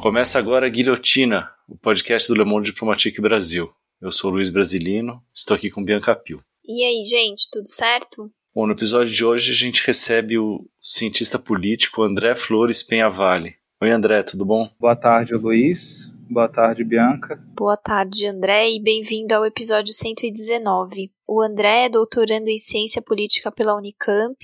[0.00, 3.70] Começa agora a Guilhotina, o podcast do Le Monde Diplomatique Brasil.
[4.00, 6.42] Eu sou Luiz Brasilino, estou aqui com Bianca Pio.
[6.64, 8.32] E aí, gente, tudo certo?
[8.54, 13.56] Bom, no episódio de hoje a gente recebe o cientista político André Flores Penhavalli.
[13.82, 14.70] Oi, André, tudo bom?
[14.80, 16.10] Boa tarde, Luiz.
[16.30, 17.38] Boa tarde, Bianca.
[17.54, 21.12] Boa tarde, André, e bem-vindo ao episódio 119.
[21.28, 24.38] O André é doutorando em Ciência Política pela Unicamp.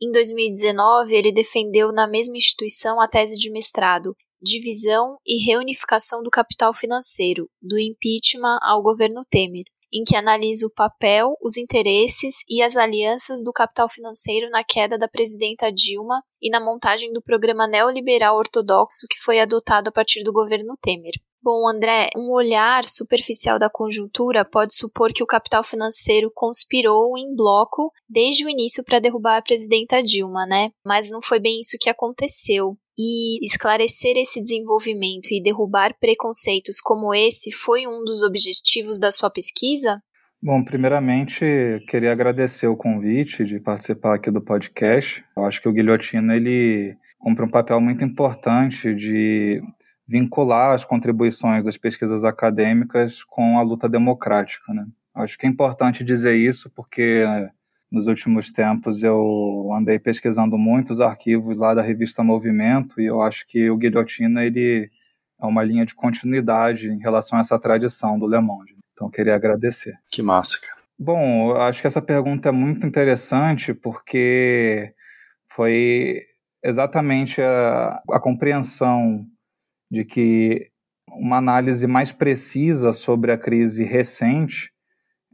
[0.00, 6.28] Em 2019, ele defendeu na mesma instituição a tese de mestrado Divisão e Reunificação do
[6.28, 12.60] Capital Financeiro, do impeachment ao governo Temer, em que analisa o papel, os interesses e
[12.60, 17.68] as alianças do capital financeiro na queda da presidenta Dilma e na montagem do programa
[17.68, 21.12] neoliberal ortodoxo que foi adotado a partir do governo Temer.
[21.40, 27.34] Bom, André, um olhar superficial da conjuntura pode supor que o capital financeiro conspirou em
[27.34, 30.70] bloco desde o início para derrubar a presidenta Dilma, né?
[30.86, 32.76] Mas não foi bem isso que aconteceu.
[32.98, 39.30] E esclarecer esse desenvolvimento e derrubar preconceitos como esse foi um dos objetivos da sua
[39.30, 40.02] pesquisa?
[40.42, 41.44] Bom, primeiramente,
[41.88, 45.24] queria agradecer o convite de participar aqui do podcast.
[45.36, 49.62] Eu acho que o Guilhotina ele cumpre um papel muito importante de
[50.06, 54.74] vincular as contribuições das pesquisas acadêmicas com a luta democrática.
[54.74, 54.84] Né?
[55.14, 57.24] Acho que é importante dizer isso porque
[57.92, 63.46] nos últimos tempos eu andei pesquisando muitos arquivos lá da revista Movimento e eu acho
[63.46, 64.90] que o Guilhotina ele
[65.38, 68.74] é uma linha de continuidade em relação a essa tradição do Le Monde.
[68.94, 69.98] Então queria agradecer.
[70.10, 70.80] Que massa, cara.
[70.98, 74.94] Bom, eu acho que essa pergunta é muito interessante porque
[75.50, 76.22] foi
[76.64, 79.26] exatamente a, a compreensão
[79.90, 80.70] de que
[81.08, 84.71] uma análise mais precisa sobre a crise recente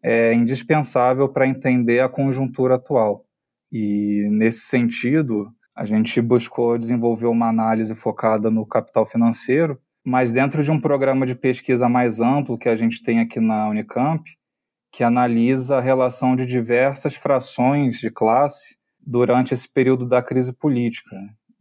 [0.02, 3.24] é indispensável para entender a conjuntura atual.
[3.70, 10.62] E, nesse sentido, a gente buscou desenvolver uma análise focada no capital financeiro, mas dentro
[10.62, 14.24] de um programa de pesquisa mais amplo que a gente tem aqui na Unicamp,
[14.90, 21.16] que analisa a relação de diversas frações de classe durante esse período da crise política,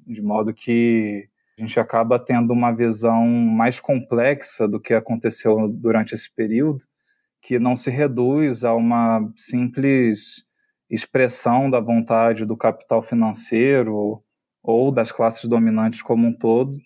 [0.06, 1.28] de modo que
[1.58, 6.82] a gente acaba tendo uma visão mais complexa do que aconteceu durante esse período,
[7.42, 10.46] que não se reduz a uma simples
[10.90, 14.24] expressão da vontade do capital financeiro
[14.64, 16.78] ou das classes dominantes como um todo,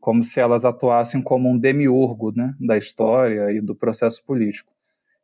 [0.00, 4.72] como se elas atuassem como um demiurgo né, da história e do processo político.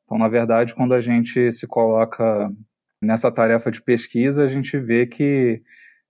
[0.04, 2.50] Então, na verdade, quando a gente se coloca
[3.00, 5.62] nessa tarefa de pesquisa, a gente vê que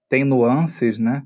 [0.09, 1.23] tem nuances, né,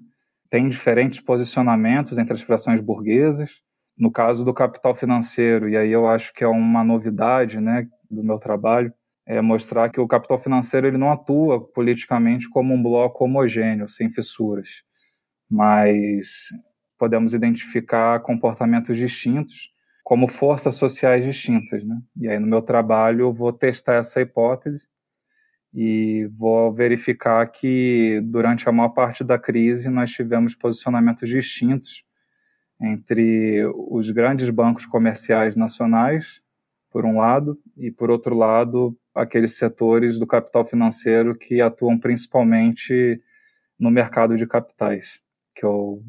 [0.51, 3.63] tem diferentes posicionamentos entre as frações burguesas.
[3.99, 8.23] No caso do capital financeiro, e aí eu acho que é uma novidade né, do
[8.23, 8.93] meu trabalho,
[9.27, 14.09] é mostrar que o capital financeiro ele não atua politicamente como um bloco homogêneo, sem
[14.09, 14.83] fissuras,
[15.51, 16.49] mas
[16.97, 19.71] podemos identificar comportamentos distintos
[20.03, 21.85] como forças sociais distintas.
[21.85, 22.01] Né?
[22.17, 24.89] E aí no meu trabalho eu vou testar essa hipótese
[25.75, 32.08] e vou verificar que durante a maior parte da crise nós tivemos posicionamentos distintos
[32.81, 36.41] entre os grandes bancos comerciais nacionais,
[36.91, 43.21] por um lado, e por outro lado, aqueles setores do capital financeiro que atuam principalmente
[43.79, 45.21] no mercado de capitais,
[45.55, 46.03] que eu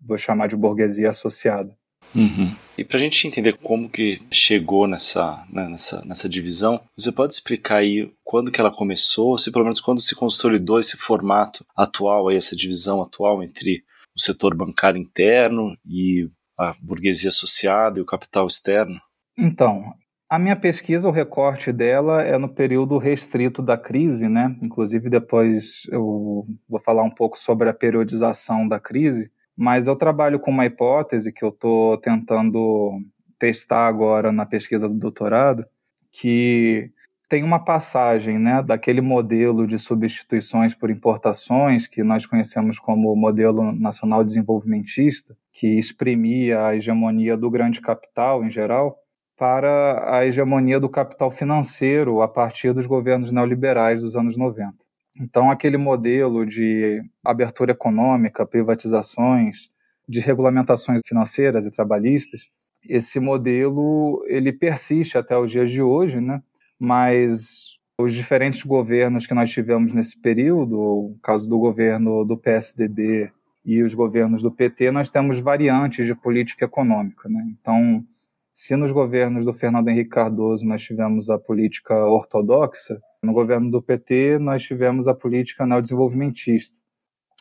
[0.00, 1.76] vou chamar de burguesia associada.
[2.14, 2.54] Uhum.
[2.76, 7.32] E para a gente entender como que chegou nessa, né, nessa, nessa divisão, você pode
[7.32, 12.28] explicar aí quando que ela começou, se pelo menos quando se consolidou esse formato atual,
[12.28, 13.84] aí, essa divisão atual entre
[14.16, 19.00] o setor bancário interno e a burguesia associada e o capital externo?
[19.36, 19.92] Então,
[20.28, 24.56] a minha pesquisa, o recorte dela é no período restrito da crise, né?
[24.62, 30.40] Inclusive depois eu vou falar um pouco sobre a periodização da crise, mas eu trabalho
[30.40, 33.00] com uma hipótese que eu estou tentando
[33.38, 35.64] testar agora na pesquisa do doutorado,
[36.10, 36.90] que
[37.34, 43.72] tem uma passagem né, daquele modelo de substituições por importações, que nós conhecemos como modelo
[43.72, 48.96] nacional desenvolvimentista, que exprimia a hegemonia do grande capital em geral,
[49.36, 54.72] para a hegemonia do capital financeiro a partir dos governos neoliberais dos anos 90.
[55.20, 59.70] Então, aquele modelo de abertura econômica, privatizações,
[60.08, 62.42] de regulamentações financeiras e trabalhistas,
[62.88, 66.40] esse modelo ele persiste até os dias de hoje, né?
[66.84, 73.32] Mas os diferentes governos que nós tivemos nesse período, o caso do governo do PSDB
[73.64, 77.42] e os governos do PT, nós temos variantes de política econômica, né?
[77.58, 78.04] Então,
[78.52, 83.80] se nos governos do Fernando Henrique Cardoso nós tivemos a política ortodoxa, no governo do
[83.82, 86.78] PT nós tivemos a política neodesenvolvimentista.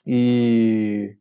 [0.07, 1.15] E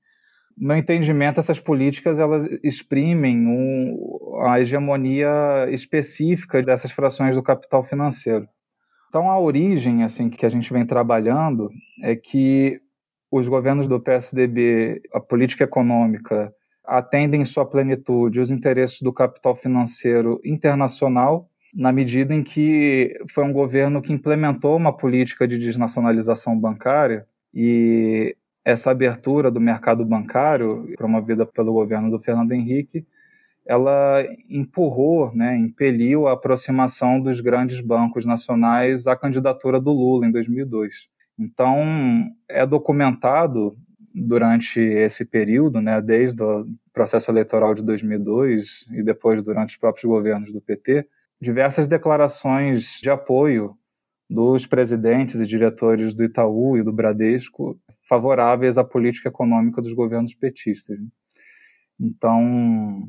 [0.56, 8.48] meu entendimento, essas políticas elas exprimem um, a hegemonia específica dessas frações do capital financeiro.
[9.08, 11.70] Então, a origem assim que a gente vem trabalhando
[12.02, 12.80] é que
[13.30, 16.52] os governos do PSDB, a política econômica,
[16.84, 23.44] atendem em sua plenitude os interesses do capital financeiro internacional, na medida em que foi
[23.44, 30.92] um governo que implementou uma política de desnacionalização bancária e essa abertura do mercado bancário,
[30.96, 33.04] promovida pelo governo do Fernando Henrique,
[33.64, 40.32] ela empurrou, né, impeliu a aproximação dos grandes bancos nacionais à candidatura do Lula em
[40.32, 41.08] 2002.
[41.38, 43.76] Então, é documentado
[44.14, 50.04] durante esse período, né, desde o processo eleitoral de 2002 e depois durante os próprios
[50.04, 51.06] governos do PT,
[51.40, 53.76] diversas declarações de apoio
[54.28, 57.78] dos presidentes e diretores do Itaú e do Bradesco
[58.12, 60.98] favoráveis à política econômica dos governos petistas.
[61.00, 61.06] Né.
[61.98, 63.00] Então,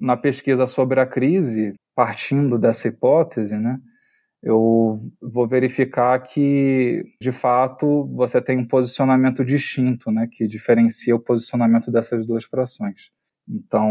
[0.00, 3.80] na pesquisa sobre a crise, partindo dessa hipótese, né,
[4.40, 11.20] eu vou verificar que, de fato, você tem um posicionamento distinto, né, que diferencia o
[11.20, 13.10] posicionamento dessas duas frações.
[13.48, 13.90] Então,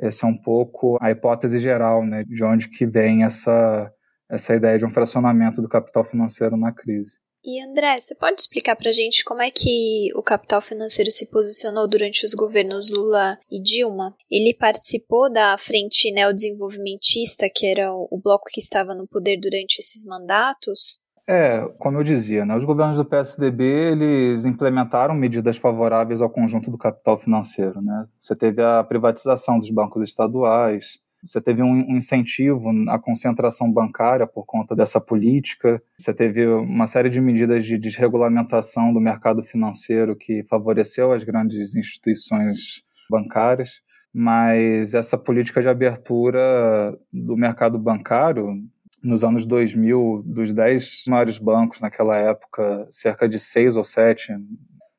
[0.00, 3.92] essa é um pouco a hipótese geral, né, de onde que vem essa
[4.28, 7.16] essa ideia de um fracionamento do capital financeiro na crise.
[7.48, 11.30] E André, você pode explicar para a gente como é que o capital financeiro se
[11.30, 14.16] posicionou durante os governos Lula e Dilma?
[14.28, 20.04] Ele participou da frente neodesenvolvimentista, que era o bloco que estava no poder durante esses
[20.04, 20.98] mandatos?
[21.24, 26.68] É, como eu dizia, né, os governos do PSDB eles implementaram medidas favoráveis ao conjunto
[26.68, 27.80] do capital financeiro.
[27.80, 28.08] Né?
[28.20, 34.46] Você teve a privatização dos bancos estaduais, você teve um incentivo à concentração bancária por
[34.46, 35.82] conta dessa política.
[35.98, 41.74] Você teve uma série de medidas de desregulamentação do mercado financeiro que favoreceu as grandes
[41.74, 43.80] instituições bancárias.
[44.14, 48.62] Mas essa política de abertura do mercado bancário,
[49.02, 54.32] nos anos 2000, dos 10 maiores bancos naquela época, cerca de seis ou sete,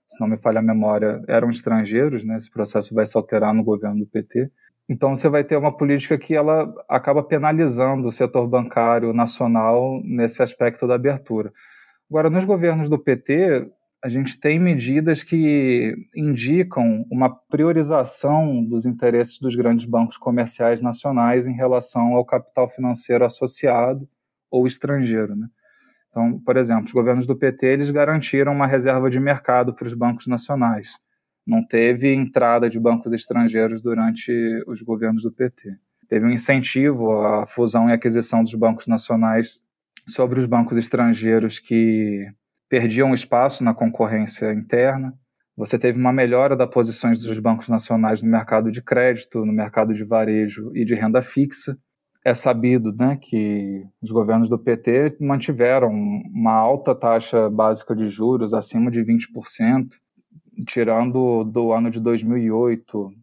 [0.08, 2.24] se não me falha a memória, eram estrangeiros.
[2.24, 2.38] Né?
[2.38, 4.52] Esse processo vai se alterar no governo do PT.
[4.90, 10.42] Então você vai ter uma política que ela acaba penalizando o setor bancário nacional nesse
[10.42, 11.52] aspecto da abertura.
[12.10, 13.70] Agora, nos governos do PT,
[14.02, 21.48] a gente tem medidas que indicam uma priorização dos interesses dos grandes bancos comerciais nacionais
[21.48, 24.08] em relação ao capital financeiro associado
[24.50, 25.36] ou estrangeiro.
[25.36, 25.48] Né?
[26.10, 29.94] Então, por exemplo, os governos do PT eles garantiram uma reserva de mercado para os
[29.94, 30.98] bancos nacionais
[31.48, 34.32] não teve entrada de bancos estrangeiros durante
[34.68, 35.78] os governos do PT.
[36.10, 39.62] Teve um incentivo à fusão e aquisição dos bancos nacionais
[40.06, 42.28] sobre os bancos estrangeiros que
[42.70, 45.14] perdiam espaço na concorrência interna.
[45.56, 49.94] Você teve uma melhora das posições dos bancos nacionais no mercado de crédito, no mercado
[49.94, 51.78] de varejo e de renda fixa.
[52.26, 58.54] É sabido né, que os governos do PT mantiveram uma alta taxa básica de juros,
[58.54, 59.88] acima de 20%,
[60.66, 63.14] tirando do ano de 2008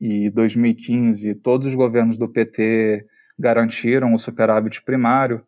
[0.00, 3.06] e 2015, todos os governos do PT
[3.38, 5.44] garantiram o superávit primário,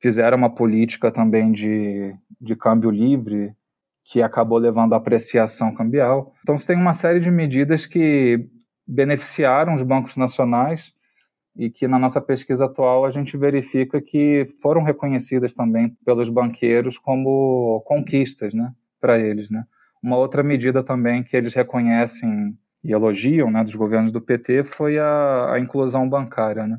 [0.00, 3.54] fizeram uma política também de, de câmbio livre,
[4.04, 6.32] que acabou levando à apreciação cambial.
[6.42, 8.48] Então, você tem uma série de medidas que
[8.86, 10.94] beneficiaram os bancos nacionais
[11.54, 16.96] e que, na nossa pesquisa atual, a gente verifica que foram reconhecidas também pelos banqueiros
[16.96, 19.50] como conquistas né, para eles.
[19.50, 19.64] Né?
[20.02, 24.98] Uma outra medida também que eles reconhecem e elogiam né, dos governos do PT foi
[24.98, 26.66] a, a inclusão bancária.
[26.66, 26.78] Né?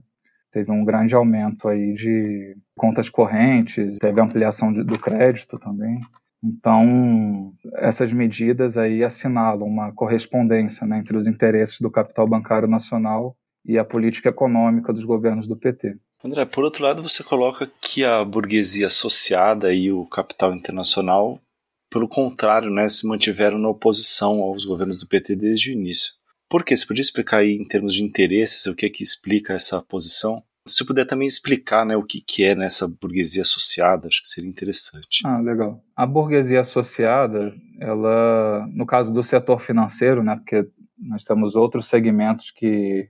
[0.51, 5.99] Teve um grande aumento aí de contas correntes, teve ampliação de, do crédito também.
[6.41, 13.35] Então, essas medidas aí assinalam uma correspondência né, entre os interesses do capital bancário nacional
[13.65, 15.97] e a política econômica dos governos do PT.
[16.23, 21.39] André, por outro lado, você coloca que a burguesia associada e o capital internacional
[21.89, 26.13] pelo contrário, né, se mantiveram na oposição aos governos do PT desde o início.
[26.47, 26.75] Por quê?
[26.75, 30.43] Você podia explicar aí, em termos de interesses, o que é que explica essa posição?
[30.67, 34.29] Se você puder também explicar né, o que, que é nessa burguesia associada, acho que
[34.29, 35.21] seria interessante.
[35.25, 35.83] Ah, legal.
[35.95, 40.67] A burguesia associada, ela, no caso do setor financeiro, né, porque
[40.97, 43.09] nós temos outros segmentos que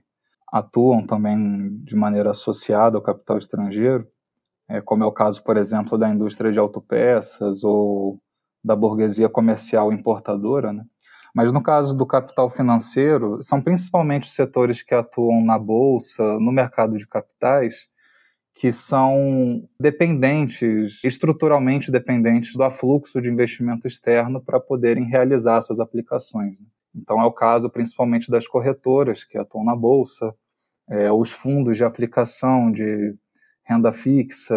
[0.52, 4.06] atuam também de maneira associada ao capital estrangeiro,
[4.68, 8.20] é, como é o caso, por exemplo, da indústria de autopeças ou
[8.62, 10.84] da burguesia comercial importadora, né?
[11.34, 16.50] Mas no caso do capital financeiro, são principalmente os setores que atuam na bolsa, no
[16.50, 17.88] mercado de capitais,
[18.54, 26.58] que são dependentes, estruturalmente dependentes do afluxo de investimento externo para poderem realizar suas aplicações.
[26.58, 26.66] Né?
[26.94, 30.34] Então é o caso principalmente das corretoras que atuam na bolsa,
[30.88, 33.14] é, os fundos de aplicação de
[33.64, 34.54] renda fixa.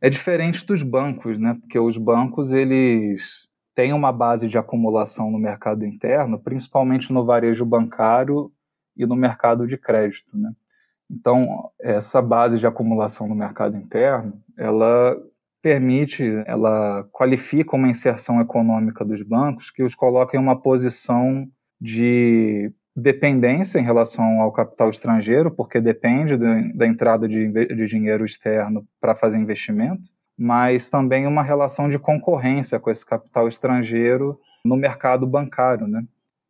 [0.00, 1.56] É diferente dos bancos, né?
[1.60, 7.64] Porque os bancos eles têm uma base de acumulação no mercado interno, principalmente no varejo
[7.64, 8.50] bancário
[8.96, 10.52] e no mercado de crédito, né?
[11.10, 15.16] Então, essa base de acumulação no mercado interno, ela
[15.62, 21.48] permite, ela qualifica uma inserção econômica dos bancos que os coloca em uma posição
[21.80, 28.86] de dependência em relação ao capital estrangeiro, porque depende da entrada de, de dinheiro externo
[28.98, 30.02] para fazer investimento,
[30.36, 36.02] mas também uma relação de concorrência com esse capital estrangeiro no mercado bancário, né?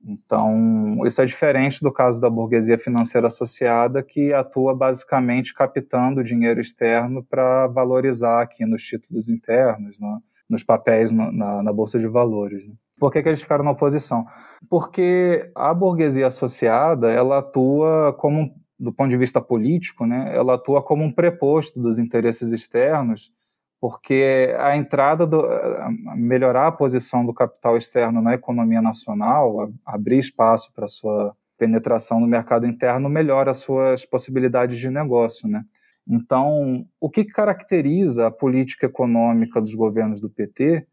[0.09, 6.61] Então, isso é diferente do caso da burguesia financeira associada, que atua basicamente captando dinheiro
[6.61, 10.19] externo para valorizar aqui nos títulos internos, né?
[10.49, 12.65] nos papéis no, na, na, Bolsa de Valores.
[12.69, 12.75] Né?
[12.99, 14.26] Por que, que eles ficaram na oposição?
[14.69, 20.83] Porque a burguesia associada, ela atua como, do ponto de vista político, né, ela atua
[20.83, 23.33] como um preposto dos interesses externos,
[23.81, 30.19] porque a entrada, do, a melhorar a posição do capital externo na economia nacional, abrir
[30.19, 35.65] espaço para sua penetração no mercado interno, melhora as suas possibilidades de negócio, né?
[36.09, 40.87] Então, o que caracteriza a política econômica dos governos do PT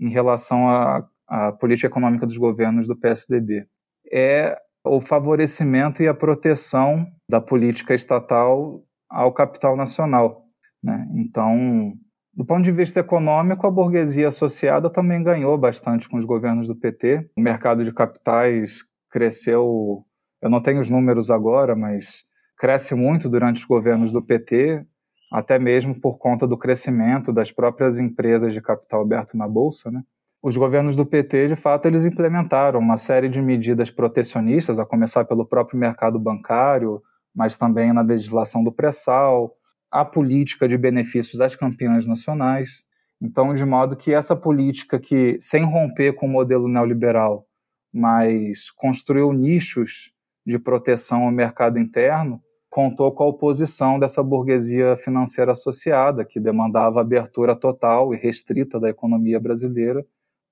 [0.00, 3.66] em relação à, à política econômica dos governos do PSDB?
[4.10, 10.44] É o favorecimento e a proteção da política estatal ao capital nacional.
[10.82, 11.06] Né?
[11.14, 11.92] Então,
[12.32, 16.76] do ponto de vista econômico, a burguesia associada também ganhou bastante com os governos do
[16.76, 17.28] PT.
[17.36, 20.04] O mercado de capitais cresceu,
[20.40, 22.24] eu não tenho os números agora, mas
[22.56, 24.84] cresce muito durante os governos do PT,
[25.32, 30.02] até mesmo por conta do crescimento das próprias empresas de capital aberto na bolsa, né?
[30.40, 35.24] Os governos do PT, de fato, eles implementaram uma série de medidas protecionistas, a começar
[35.24, 37.02] pelo próprio mercado bancário,
[37.34, 39.56] mas também na legislação do pré-sal,
[39.90, 42.84] a política de benefícios às campeãs nacionais.
[43.20, 47.44] Então, de modo que essa política que, sem romper com o modelo neoliberal,
[47.92, 50.12] mas construiu nichos
[50.46, 52.40] de proteção ao mercado interno,
[52.70, 58.88] contou com a oposição dessa burguesia financeira associada, que demandava abertura total e restrita da
[58.88, 60.06] economia brasileira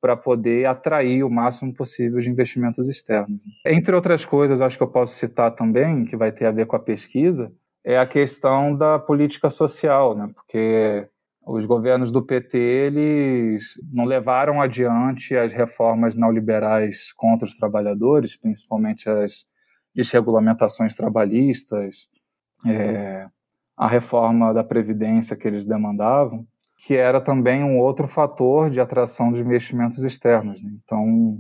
[0.07, 3.41] para poder atrair o máximo possível de investimentos externos.
[3.67, 6.77] Entre outras coisas, acho que eu posso citar também, que vai ter a ver com
[6.77, 7.53] a pesquisa,
[7.85, 10.31] é a questão da política social, né?
[10.33, 11.09] porque
[11.45, 19.11] os governos do PT eles não levaram adiante as reformas neoliberais contra os trabalhadores, principalmente
[19.11, 19.45] as
[19.93, 22.09] desregulamentações trabalhistas,
[22.65, 23.27] é,
[23.77, 26.47] a reforma da Previdência que eles demandavam,
[26.77, 30.63] que era também um outro fator de atração de investimentos externos.
[30.63, 30.71] Né?
[30.85, 31.39] Então,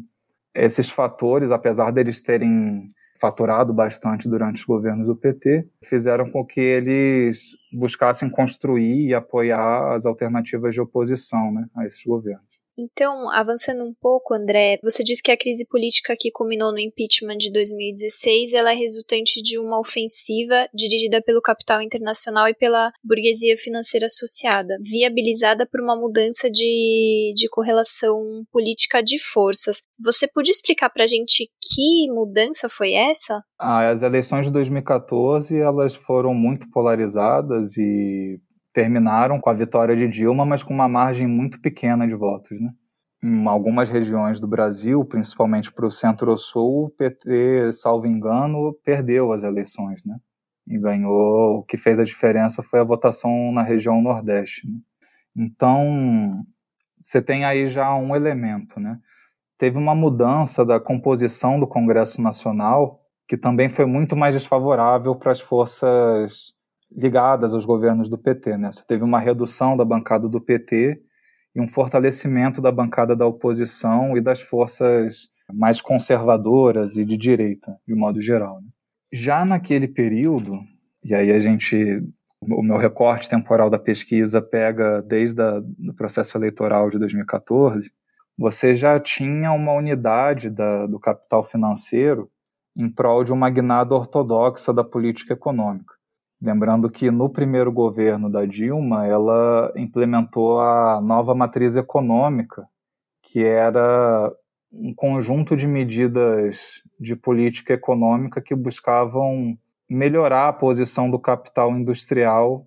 [0.54, 2.88] esses fatores, apesar deles terem
[3.20, 9.94] faturado bastante durante os governos do PT, fizeram com que eles buscassem construir e apoiar
[9.94, 12.45] as alternativas de oposição né, a esses governos.
[12.78, 17.38] Então, avançando um pouco, André, você disse que a crise política que culminou no impeachment
[17.38, 23.56] de 2016, ela é resultante de uma ofensiva dirigida pelo capital internacional e pela burguesia
[23.56, 29.82] financeira associada, viabilizada por uma mudança de, de correlação política de forças.
[29.98, 33.42] Você podia explicar para a gente que mudança foi essa?
[33.58, 38.38] Ah, as eleições de 2014, elas foram muito polarizadas e
[38.76, 42.60] terminaram com a vitória de Dilma, mas com uma margem muito pequena de votos.
[42.60, 42.70] Né?
[43.24, 49.42] Em algumas regiões do Brasil, principalmente para o centro-sul, o PT, salvo engano, perdeu as
[49.42, 50.04] eleições.
[50.04, 50.18] Né?
[50.68, 51.60] E ganhou.
[51.60, 54.68] O que fez a diferença foi a votação na região Nordeste.
[54.68, 54.76] Né?
[55.34, 56.44] Então,
[57.00, 58.78] você tem aí já um elemento.
[58.78, 58.98] Né?
[59.56, 65.32] Teve uma mudança da composição do Congresso Nacional, que também foi muito mais desfavorável para
[65.32, 66.54] as forças
[66.94, 68.56] ligadas aos governos do PT.
[68.56, 68.72] Né?
[68.72, 71.00] Você teve uma redução da bancada do PT
[71.54, 77.76] e um fortalecimento da bancada da oposição e das forças mais conservadoras e de direita,
[77.86, 78.60] de modo geral.
[78.60, 78.68] Né?
[79.12, 80.60] Já naquele período,
[81.04, 82.02] e aí a gente,
[82.40, 87.90] o meu recorte temporal da pesquisa pega desde o processo eleitoral de 2014,
[88.38, 92.30] você já tinha uma unidade da, do capital financeiro
[92.76, 95.95] em prol de uma guinada ortodoxa da política econômica.
[96.40, 102.66] Lembrando que no primeiro governo da Dilma, ela implementou a nova matriz econômica,
[103.22, 104.32] que era
[104.70, 112.66] um conjunto de medidas de política econômica que buscavam melhorar a posição do capital industrial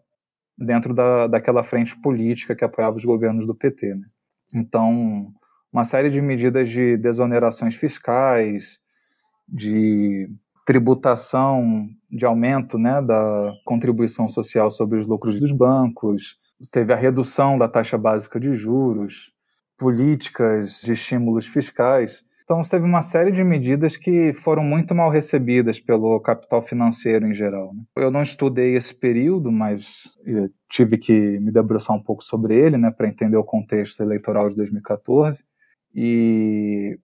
[0.58, 3.96] dentro da, daquela frente política que apoiava os governos do PT.
[3.96, 4.08] Né?
[4.54, 5.32] Então,
[5.72, 8.80] uma série de medidas de desonerações fiscais,
[9.48, 10.30] de
[10.70, 16.38] tributação, de aumento né, da contribuição social sobre os lucros dos bancos,
[16.72, 19.34] teve a redução da taxa básica de juros,
[19.80, 22.24] políticas de estímulos fiscais.
[22.44, 27.34] Então, teve uma série de medidas que foram muito mal recebidas pelo capital financeiro em
[27.34, 27.74] geral.
[27.74, 27.82] Né.
[27.96, 30.04] Eu não estudei esse período, mas
[30.70, 34.56] tive que me debruçar um pouco sobre ele, né, para entender o contexto eleitoral de
[34.56, 35.44] 2014.
[35.96, 37.00] E,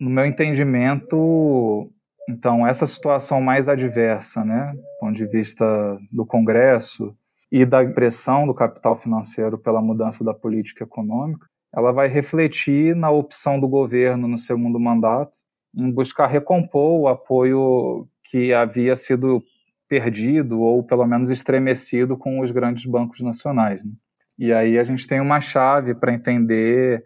[0.00, 1.90] no meu entendimento,
[2.28, 7.16] então, essa situação mais adversa, né, do ponto de vista do Congresso
[7.50, 13.10] e da pressão do capital financeiro pela mudança da política econômica, ela vai refletir na
[13.10, 15.32] opção do governo no segundo mandato
[15.74, 19.42] em buscar recompor o apoio que havia sido
[19.88, 23.82] perdido ou pelo menos estremecido com os grandes bancos nacionais.
[23.82, 23.92] Né?
[24.38, 27.04] E aí a gente tem uma chave para entender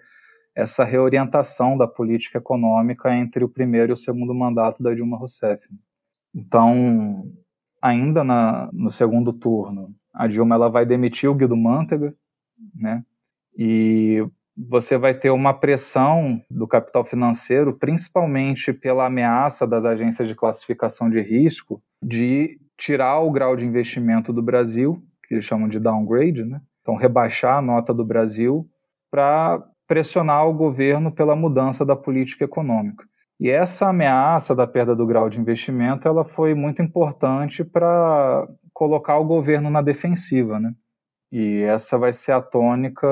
[0.55, 5.67] essa reorientação da política econômica entre o primeiro e o segundo mandato da Dilma Rousseff.
[6.35, 7.31] Então,
[7.81, 12.15] ainda na, no segundo turno, a Dilma ela vai demitir o Guido Mantega,
[12.75, 13.03] né?
[13.57, 14.25] E
[14.57, 21.09] você vai ter uma pressão do capital financeiro, principalmente pela ameaça das agências de classificação
[21.09, 26.45] de risco, de tirar o grau de investimento do Brasil, que eles chamam de downgrade,
[26.45, 26.61] né?
[26.83, 28.69] Então, rebaixar a nota do Brasil
[29.11, 33.05] para pressionar o governo pela mudança da política econômica.
[33.39, 39.19] E essa ameaça da perda do grau de investimento, ela foi muito importante para colocar
[39.19, 40.73] o governo na defensiva, né?
[41.31, 43.07] E essa vai ser a tônica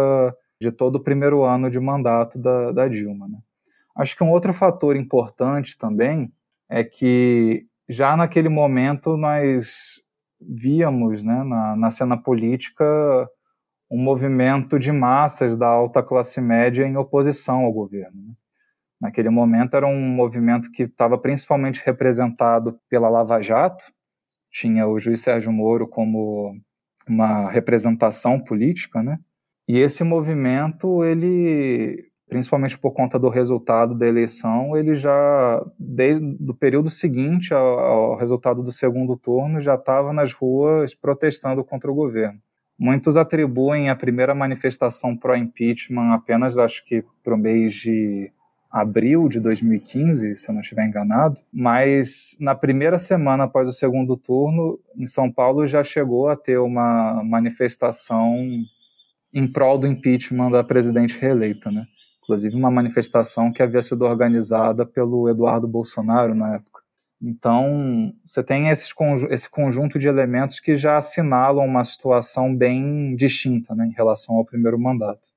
[0.59, 3.29] de todo o primeiro ano de mandato da, da Dilma.
[3.29, 3.39] Né?
[3.95, 6.33] Acho que um outro fator importante também
[6.67, 10.01] é que já naquele momento nós
[10.41, 13.29] víamos né, na, na cena política
[13.91, 18.23] um movimento de massas da alta classe média em oposição ao governo.
[18.29, 18.35] Né?
[19.01, 23.85] Naquele momento era um movimento que estava principalmente representado pela Lava Jato,
[24.51, 26.55] tinha o juiz Sérgio Moro como
[27.09, 29.19] uma representação política, né?
[29.67, 36.55] E esse movimento, ele, principalmente por conta do resultado da eleição, ele já, desde o
[36.55, 41.95] período seguinte ao, ao resultado do segundo turno, já estava nas ruas protestando contra o
[41.95, 42.41] governo.
[42.81, 48.33] Muitos atribuem a primeira manifestação pró-impeachment apenas, acho que, para o mês de
[48.71, 54.17] abril de 2015, se eu não estiver enganado, mas na primeira semana após o segundo
[54.17, 58.35] turno, em São Paulo já chegou a ter uma manifestação
[59.35, 61.85] em prol do impeachment da presidente reeleita, né?
[62.23, 66.80] Inclusive uma manifestação que havia sido organizada pelo Eduardo Bolsonaro na época.
[67.23, 68.95] Então, você tem esses,
[69.31, 74.45] esse conjunto de elementos que já assinalam uma situação bem distinta né, em relação ao
[74.45, 75.29] primeiro mandato.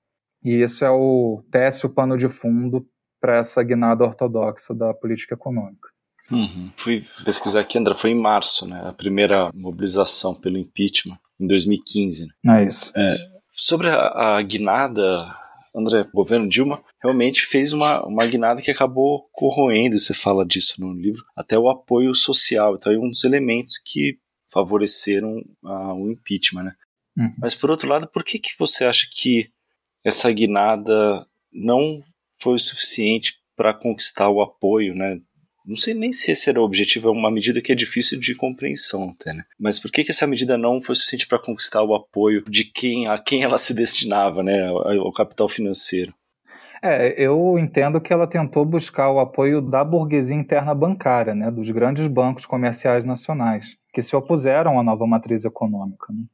[0.43, 2.85] E isso é o tece o pano de fundo
[3.19, 5.89] para essa guinada ortodoxa da política econômica.
[6.31, 6.71] Uhum.
[6.77, 8.81] Fui pesquisar aqui, André, foi em março, né?
[8.85, 12.27] A primeira mobilização pelo impeachment, em 2015.
[12.43, 12.63] Né?
[12.63, 12.91] É isso.
[12.95, 13.17] É,
[13.55, 15.31] Sobre a, a guinada,
[15.75, 20.79] André, o governo Dilma realmente fez uma, uma guinada que acabou corroendo, você fala disso
[20.79, 22.75] no livro, até o apoio social.
[22.75, 24.19] Então, é um dos elementos que
[24.51, 26.75] favoreceram uh, o impeachment, né?
[27.17, 27.33] Uhum.
[27.39, 29.49] Mas, por outro lado, por que, que você acha que
[30.03, 32.03] essa guinada não
[32.39, 35.19] foi o suficiente para conquistar o apoio né,
[35.65, 38.35] não sei nem se esse era o objetivo, é uma medida que é difícil de
[38.35, 39.43] compreensão até, né?
[39.59, 43.07] Mas por que, que essa medida não foi suficiente para conquistar o apoio de quem
[43.07, 46.13] a quem ela se destinava, né, ao capital financeiro?
[46.85, 51.69] É, eu entendo que ela tentou buscar o apoio da burguesia interna bancária, né, dos
[51.69, 56.11] grandes bancos comerciais nacionais, que se opuseram à nova matriz econômica.
[56.11, 56.25] Né?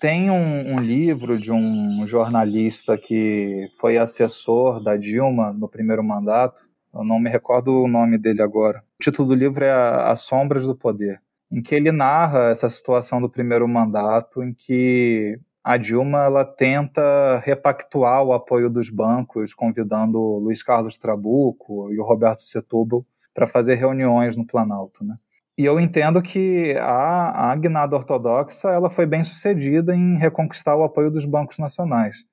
[0.00, 6.67] Tem um, um, livro de um jornalista que foi assessor da Dilma no primeiro mandato,
[6.94, 8.82] eu não me recordo o nome dele agora.
[8.98, 11.20] O título do livro é As Sombras do Poder,
[11.50, 17.38] em que ele narra essa situação do primeiro mandato, em que a Dilma ela tenta
[17.44, 23.46] repactuar o apoio dos bancos, convidando o Luiz Carlos Trabuco e o Roberto Setúbal para
[23.46, 25.16] fazer reuniões no Planalto, né?
[25.58, 30.84] E eu entendo que a, a guinada ortodoxa ela foi bem sucedida em reconquistar o
[30.84, 32.24] apoio dos bancos nacionais.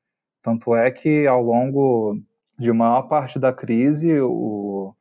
[0.44, 2.20] Tanto é que ao longo
[2.58, 4.94] de maior parte da crise, o,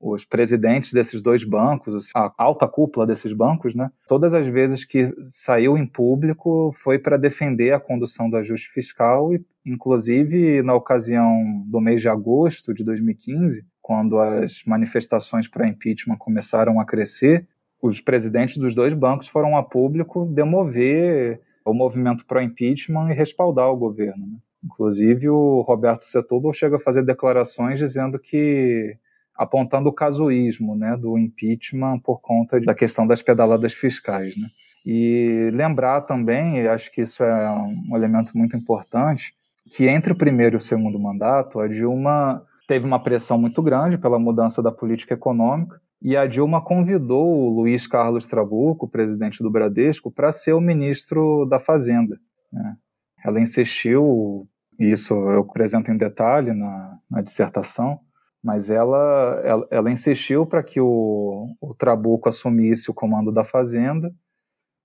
[0.00, 5.14] os presidentes desses dois bancos, a alta cúpula desses bancos, né, todas as vezes que
[5.20, 11.62] saiu em público foi para defender a condução do ajuste fiscal e, inclusive, na ocasião
[11.66, 17.46] do mês de agosto de 2015, quando as manifestações para impeachment começaram a crescer,
[17.82, 23.76] os presidentes dos dois bancos foram a público demover o movimento pró-impeachment e respaldar o
[23.76, 24.26] governo.
[24.26, 24.38] Né?
[24.64, 28.96] Inclusive, o Roberto Setúbal chega a fazer declarações dizendo que
[29.34, 34.36] apontando o casuísmo né, do impeachment por conta da questão das pedaladas fiscais.
[34.36, 34.48] Né?
[34.84, 39.34] E lembrar também, acho que isso é um elemento muito importante,
[39.70, 43.96] que entre o primeiro e o segundo mandato, a Dilma teve uma pressão muito grande
[43.96, 49.50] pela mudança da política econômica, e a Dilma convidou o Luiz Carlos Trabuco, presidente do
[49.50, 52.18] Bradesco, para ser o ministro da Fazenda.
[52.52, 52.76] Né?
[53.24, 54.48] Ela insistiu,
[54.80, 58.00] e isso eu apresento em detalhe na, na dissertação,
[58.42, 64.10] mas ela, ela, ela insistiu para que o, o Trabuco assumisse o comando da Fazenda,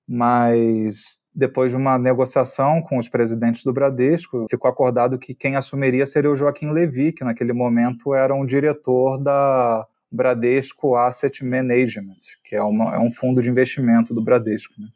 [0.06, 6.06] mas depois de uma negociação com os presidentes do Bradesco, ficou acordado que quem assumiria
[6.06, 12.54] seria o Joaquim Levy, que naquele momento era um diretor da Bradesco Asset Management, que
[12.56, 14.74] é, uma, é um fundo de investimento do Bradesco.
[14.78, 14.88] Né?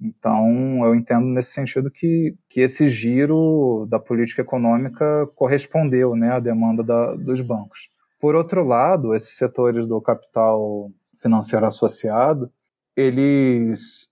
[0.00, 6.40] Então, eu entendo nesse sentido que, que esse giro da política econômica correspondeu né, à
[6.40, 7.88] demanda da, dos bancos.
[8.20, 12.50] Por outro lado, esses setores do capital financeiro associado,
[12.94, 14.08] eles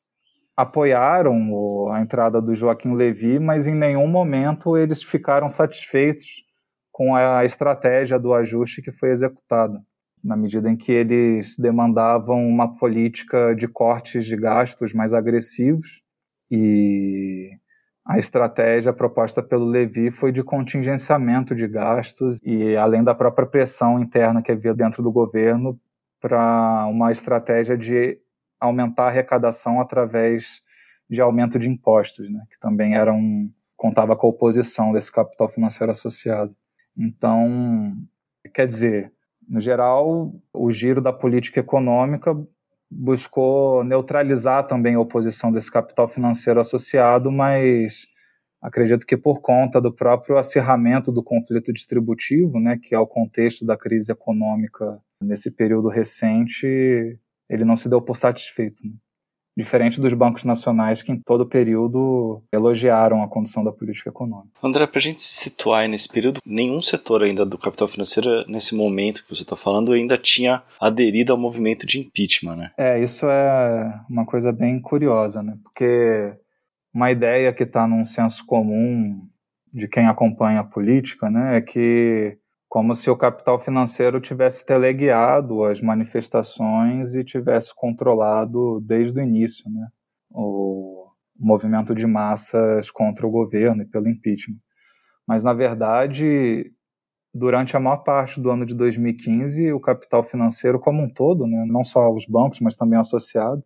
[0.57, 6.45] apoiaram a entrada do Joaquim Levy, mas em nenhum momento eles ficaram satisfeitos
[6.93, 9.81] com a estratégia do ajuste que foi executada,
[10.25, 16.03] na medida em que eles demandavam uma política de cortes de gastos mais agressivos
[16.51, 17.51] e
[18.07, 24.01] a estratégia proposta pelo Levy foi de contingenciamento de gastos e além da própria pressão
[24.01, 25.79] interna que havia dentro do governo
[26.21, 28.19] para uma estratégia de
[28.59, 30.63] aumentar a arrecadação através
[31.09, 35.49] de aumento de impostos, né, que também era um, contava com a oposição desse capital
[35.49, 36.55] financeiro associado.
[36.97, 37.95] Então,
[38.55, 39.13] quer dizer,
[39.49, 42.35] no geral, o giro da política econômica
[42.91, 48.07] buscou neutralizar também a oposição desse capital financeiro associado, mas
[48.63, 53.65] acredito que por conta do próprio acirramento do conflito distributivo, né, que é o contexto
[53.65, 58.87] da crise econômica nesse período recente, ele não se deu por satisfeito.
[58.87, 58.93] Né?
[59.57, 64.51] Diferente dos bancos nacionais que em todo período elogiaram a condição da política econômica.
[64.63, 68.75] André, para a gente se situar nesse período, nenhum setor ainda do capital financeiro, nesse
[68.75, 72.71] momento que você está falando, ainda tinha aderido ao movimento de impeachment, né?
[72.77, 75.55] É, isso é uma coisa bem curiosa, né?
[75.63, 76.33] Porque
[76.93, 79.21] uma ideia que está num senso comum
[79.73, 82.39] de quem acompanha a política, né, é que
[82.75, 89.71] como se o capital financeiro tivesse teleguiado as manifestações e tivesse controlado desde o início
[89.71, 89.87] né,
[90.29, 91.07] o
[91.39, 94.59] movimento de massas contra o governo e pelo impeachment.
[95.25, 96.73] Mas, na verdade,
[97.33, 101.65] durante a maior parte do ano de 2015, o capital financeiro como um todo, né,
[101.69, 103.63] não só os bancos, mas também associado,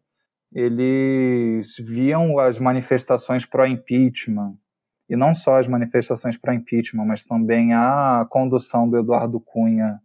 [0.52, 4.54] eles viam as manifestações pró-impeachment,
[5.08, 9.98] e não só as manifestações para impeachment, mas também a condução do Eduardo Cunha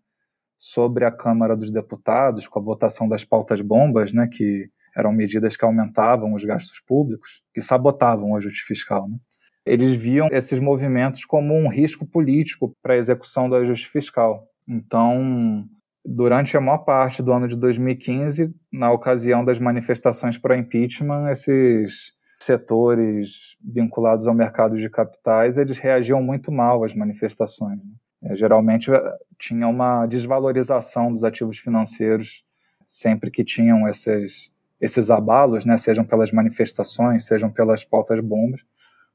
[0.58, 5.58] sobre a Câmara dos Deputados, com a votação das pautas bombas, né, que eram medidas
[5.58, 9.10] que aumentavam os gastos públicos, que sabotavam o ajuste fiscal.
[9.10, 9.18] Né?
[9.66, 14.48] Eles viam esses movimentos como um risco político para a execução do ajuste fiscal.
[14.68, 15.66] Então,
[16.06, 22.14] durante a maior parte do ano de 2015, na ocasião das manifestações para impeachment, esses
[22.40, 27.80] setores vinculados ao mercado de capitais, eles reagiam muito mal às manifestações.
[27.80, 27.92] Né?
[28.24, 32.44] É, geralmente eh, tinha uma desvalorização dos ativos financeiros
[32.86, 38.62] sempre que tinham esses, esses abalos, né, sejam pelas manifestações, sejam pelas pautas bombas,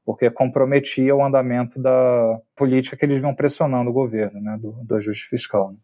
[0.04, 4.94] porque comprometia o andamento da política que eles vinham pressionando o governo, né, do, do
[4.94, 5.72] ajuste fiscal.
[5.72, 5.78] Né?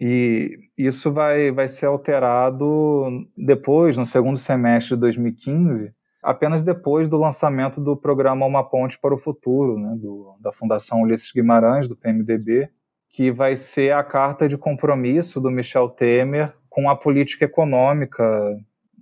[0.00, 7.16] E isso vai, vai ser alterado depois, no segundo semestre de 2015, apenas depois do
[7.16, 11.96] lançamento do programa Uma Ponte para o Futuro, né, do, da Fundação Ulisses Guimarães, do
[11.96, 12.68] PMDB,
[13.08, 18.24] que vai ser a carta de compromisso do Michel Temer com a política econômica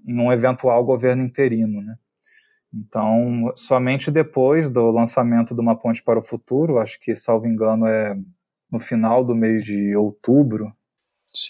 [0.07, 1.83] em um eventual governo interino.
[1.83, 1.95] Né?
[2.73, 7.87] Então, somente depois do lançamento de Uma Ponte para o Futuro, acho que, salvo engano,
[7.87, 8.17] é
[8.71, 10.73] no final do mês de outubro.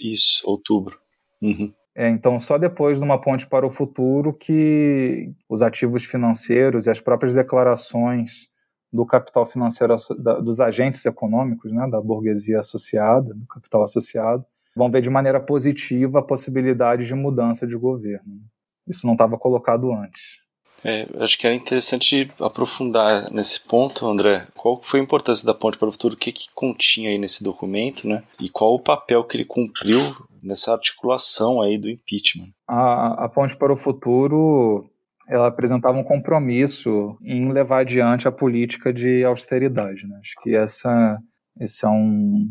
[0.03, 0.99] Isso, outubro.
[1.41, 1.73] Uhum.
[1.99, 6.91] É, então, só depois de uma ponte para o futuro que os ativos financeiros e
[6.91, 8.49] as próprias declarações
[8.93, 14.45] do capital financeiro da, dos agentes econômicos, né, da burguesia associada, do capital associado,
[14.77, 18.43] vão ver de maneira positiva a possibilidade de mudança de governo.
[18.87, 20.39] Isso não estava colocado antes.
[20.85, 24.47] É, acho que era interessante aprofundar nesse ponto, André.
[24.55, 26.15] Qual foi a importância da Ponte para o Futuro?
[26.15, 28.23] O que, que continha aí nesse documento, né?
[28.39, 29.99] E qual o papel que ele cumpriu
[30.43, 32.53] nessa articulação aí do impeachment?
[32.67, 34.91] A, a Ponte para o Futuro
[35.29, 40.07] ela apresentava um compromisso em levar adiante a política de austeridade.
[40.07, 40.19] Né?
[40.21, 41.19] Acho que essa,
[41.61, 42.49] esse é um,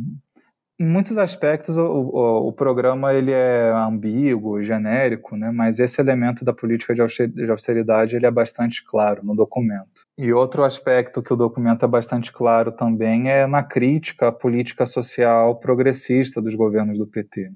[0.79, 5.49] Em muitos aspectos, o, o, o, programa ele é ambíguo, genérico, né?
[5.49, 10.05] mas esse elemento da política de austeridade ele é bastante claro no documento.
[10.15, 14.85] E outro aspecto que o documento é bastante claro também é na crítica à política
[14.85, 17.51] social progressista dos governos do PT.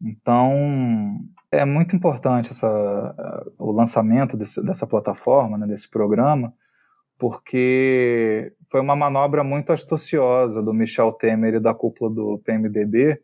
[0.00, 1.18] Então,
[1.50, 6.52] é muito importante essa, o lançamento desse, dessa plataforma, né, desse programa,
[7.18, 13.20] porque foi uma manobra muito astuciosa do Michel Temer e da cúpula do PMDB,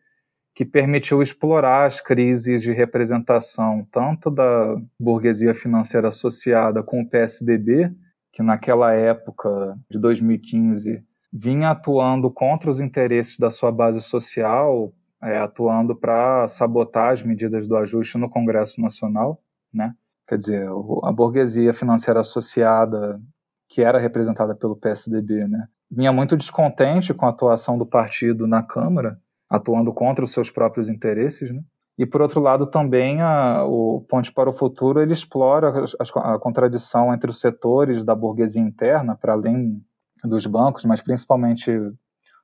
[0.54, 7.90] que permitiu explorar as crises de representação tanto da burguesia financeira associada com o PSDB,
[8.30, 15.38] que naquela época de 2015 vinha atuando contra os interesses da sua base social, é,
[15.38, 19.40] atuando para sabotar as medidas do ajuste no Congresso Nacional,
[19.72, 19.94] né?
[20.26, 20.68] Quer dizer,
[21.02, 23.20] a burguesia financeira associada
[23.68, 28.62] que era representada pelo PSDB, né, vinha muito descontente com a atuação do partido na
[28.62, 31.62] Câmara, atuando contra os seus próprios interesses, né?
[31.98, 36.38] E por outro lado também a, o Ponte para o Futuro ele explora a, a
[36.38, 39.82] contradição entre os setores da burguesia interna, para além
[40.24, 41.70] dos bancos, mas principalmente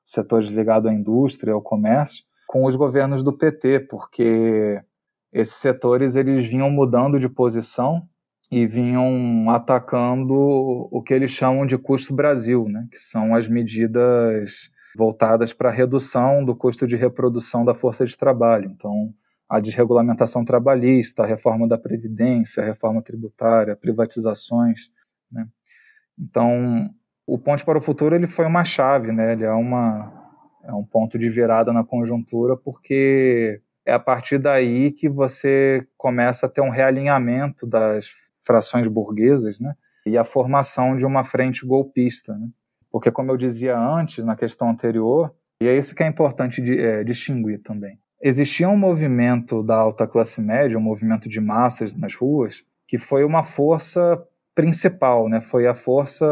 [0.04, 4.80] setores ligados à indústria, ao comércio, com os governos do PT, porque
[5.30, 8.08] esses setores eles vinham mudando de posição
[8.50, 14.70] e vinham atacando o que eles chamam de custo Brasil, né, que são as medidas
[14.96, 18.70] voltadas para a redução do custo de reprodução da força de trabalho.
[18.74, 19.12] Então,
[19.46, 24.90] a desregulamentação trabalhista, a reforma da Previdência, a reforma tributária, privatizações.
[25.30, 25.46] Né?
[26.18, 26.88] Então,
[27.26, 29.34] o Ponte para o Futuro ele foi uma chave, né?
[29.34, 30.17] ele é, uma,
[30.64, 36.46] é um ponto de virada na conjuntura, porque é a partir daí que você começa
[36.46, 38.10] a ter um realinhamento das
[38.42, 39.74] frações burguesas, né?
[40.08, 42.34] e a formação de uma frente golpista.
[42.34, 42.48] Né?
[42.90, 46.78] Porque, como eu dizia antes, na questão anterior, e é isso que é importante de,
[46.78, 52.14] é, distinguir também, existia um movimento da alta classe média, um movimento de massas nas
[52.14, 54.20] ruas, que foi uma força
[54.58, 55.40] principal, né?
[55.40, 56.26] foi a força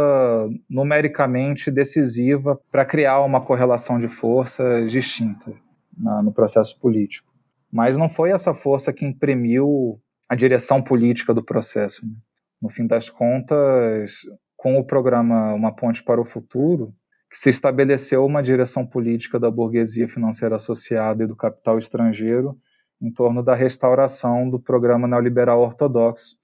[0.68, 5.52] numericamente decisiva para criar uma correlação de forças distinta
[5.96, 7.32] na, no processo político.
[7.70, 12.04] Mas não foi essa força que imprimiu a direção política do processo.
[12.04, 12.14] Né?
[12.60, 14.22] No fim das contas,
[14.56, 16.92] com o programa Uma Ponte para o Futuro,
[17.30, 22.58] que se estabeleceu uma direção política da burguesia financeira associada e do capital estrangeiro
[23.00, 26.36] em torno da restauração do programa neoliberal ortodoxo,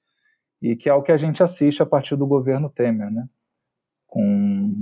[0.62, 3.26] e que é o que a gente assiste a partir do governo Temer, né?
[4.06, 4.22] com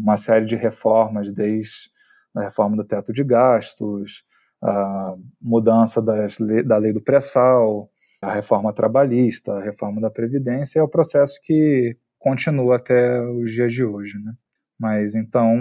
[0.02, 1.90] uma série de reformas, desde
[2.36, 4.24] a reforma do teto de gastos,
[4.62, 7.88] a mudança da lei do pré-sal,
[8.20, 13.72] a reforma trabalhista, a reforma da Previdência, é o processo que continua até os dias
[13.72, 14.18] de hoje.
[14.18, 14.34] Né?
[14.78, 15.56] Mas então,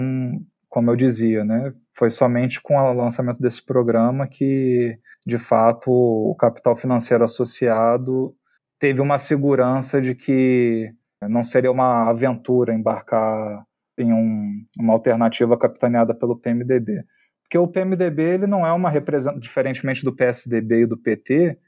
[0.68, 6.34] como eu dizia, né, foi somente com o lançamento desse programa que, de fato, o
[6.34, 8.34] capital financeiro associado
[8.80, 10.90] teve uma segurança de que
[11.22, 13.64] não seria uma aventura embarcar
[13.98, 17.04] em um, uma alternativa capitaneada pelo PMDB.
[17.42, 21.58] Porque o PMDB ele não é uma representação, diferentemente do PSDB e do PT,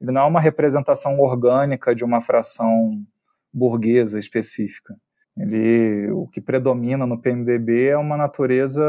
[0.00, 3.02] ele não é uma representação orgânica de uma fração
[3.52, 4.94] burguesa específica.
[5.36, 8.82] Ele, o que predomina no PMDB é uma natureza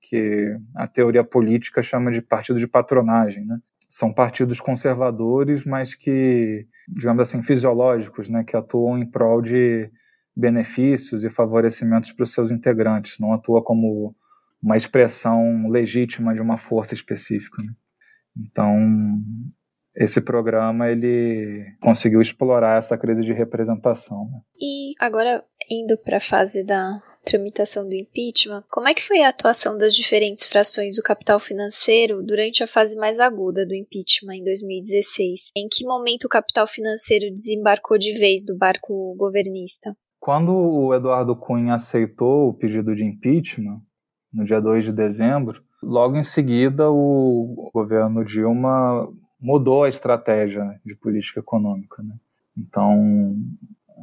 [0.00, 3.60] que a teoria política chama de partido de patronagem, né?
[3.90, 8.44] São partidos conservadores, mas que, digamos assim, fisiológicos, né?
[8.44, 9.90] Que atuam em prol de
[10.34, 14.14] benefícios e favorecimentos para os seus integrantes, não atua como
[14.62, 17.62] uma expressão legítima de uma força específica.
[17.62, 17.72] Né?
[18.36, 18.78] Então,
[19.94, 24.30] esse programa ele conseguiu explorar essa crise de representação.
[24.30, 24.40] Né?
[24.60, 29.28] E agora indo para a fase da tramitação do impeachment, como é que foi a
[29.28, 34.44] atuação das diferentes frações do capital financeiro durante a fase mais aguda do impeachment em
[34.44, 35.50] 2016?
[35.56, 39.96] Em que momento o capital financeiro desembarcou de vez do barco governista?
[40.18, 43.80] Quando o Eduardo Cunha aceitou o pedido de impeachment,
[44.32, 49.08] no dia 2 de dezembro, logo em seguida o governo Dilma
[49.40, 52.02] mudou a estratégia de política econômica.
[52.02, 52.14] Né?
[52.56, 53.34] Então,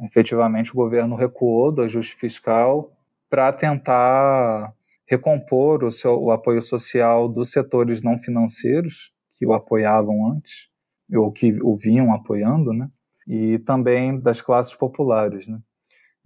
[0.04, 2.92] efetivamente, o governo recuou do ajuste fiscal
[3.28, 4.72] para tentar
[5.06, 10.68] recompor o, seu, o apoio social dos setores não financeiros que o apoiavam antes,
[11.14, 12.88] ou que o vinham apoiando, né?
[13.26, 15.46] e também das classes populares.
[15.46, 15.58] Né?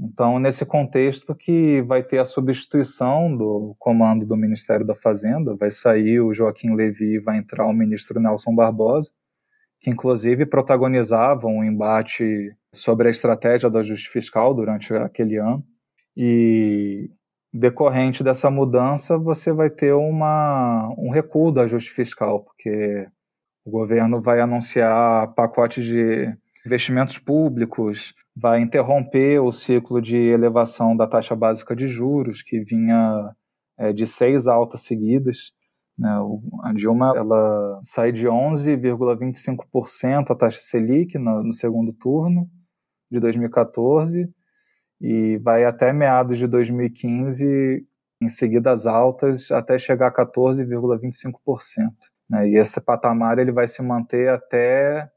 [0.00, 5.70] Então, nesse contexto que vai ter a substituição do comando do Ministério da Fazenda, vai
[5.70, 9.10] sair o Joaquim Levy e vai entrar o ministro Nelson Barbosa,
[9.80, 15.64] que inclusive protagonizavam um embate sobre a estratégia do ajuste fiscal durante aquele ano.
[16.16, 17.11] E
[17.53, 23.07] decorrente dessa mudança, você vai ter uma, um recuo do ajuste fiscal, porque
[23.64, 31.07] o governo vai anunciar pacotes de investimentos públicos, vai interromper o ciclo de elevação da
[31.07, 33.35] taxa básica de juros, que vinha
[33.79, 35.53] é, de seis altas seguidas.
[35.98, 36.09] Né?
[36.62, 42.48] A Dilma ela sai de 11,25% a taxa Selic no, no segundo turno
[43.11, 44.33] de 2014
[45.02, 47.84] e vai até meados de 2015
[48.20, 51.32] em seguidas altas até chegar a 14,25%.
[52.30, 52.50] Né?
[52.50, 55.10] E esse patamar ele vai se manter até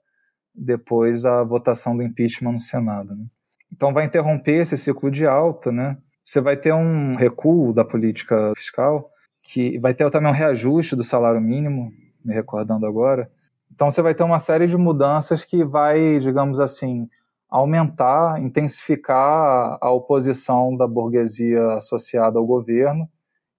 [0.56, 3.16] depois da votação do impeachment no Senado.
[3.16, 3.26] Né?
[3.72, 5.98] Então vai interromper esse ciclo de alta, né?
[6.24, 9.12] Você vai ter um recuo da política fiscal,
[9.46, 11.92] que vai ter também um reajuste do salário mínimo,
[12.24, 13.30] me recordando agora.
[13.72, 17.08] Então você vai ter uma série de mudanças que vai, digamos assim,
[17.50, 23.10] aumentar, intensificar a oposição da burguesia associada ao governo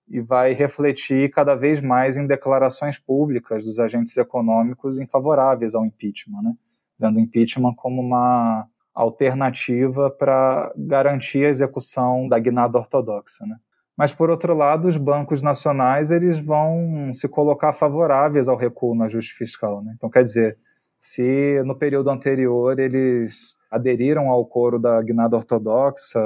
[0.08, 6.42] e vai refletir cada vez mais em declarações públicas dos agentes econômicos infavoráveis ao impeachment,
[6.42, 6.54] né?
[6.98, 13.44] vendo o impeachment como uma alternativa para garantir a execução da guinada ortodoxa.
[13.44, 13.56] Né?
[13.96, 19.04] Mas, por outro lado, os bancos nacionais eles vão se colocar favoráveis ao recuo no
[19.04, 19.82] ajuste fiscal.
[19.82, 19.92] Né?
[19.96, 20.56] Então, quer dizer,
[21.00, 26.20] se no período anterior eles aderiram ao coro da guinada ortodoxa,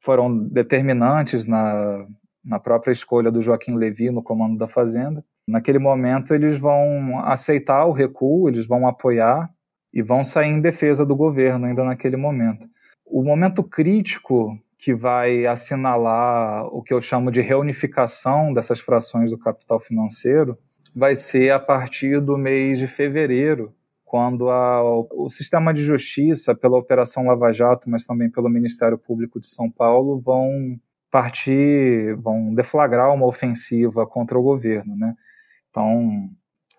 [0.00, 2.06] foram determinantes na,
[2.44, 5.24] na própria escolha do Joaquim Levy no comando da Fazenda.
[5.46, 9.50] Naquele momento, eles vão aceitar o recuo, eles vão apoiar
[9.92, 12.66] e vão sair em defesa do governo ainda naquele momento.
[13.04, 19.38] O momento crítico que vai assinalar o que eu chamo de reunificação dessas frações do
[19.38, 20.58] capital financeiro
[20.94, 23.72] vai ser a partir do mês de fevereiro,
[24.12, 29.40] quando a, o sistema de justiça, pela Operação Lava Jato, mas também pelo Ministério Público
[29.40, 30.78] de São Paulo, vão
[31.10, 35.16] partir, vão deflagrar uma ofensiva contra o governo, né?
[35.70, 36.28] Então,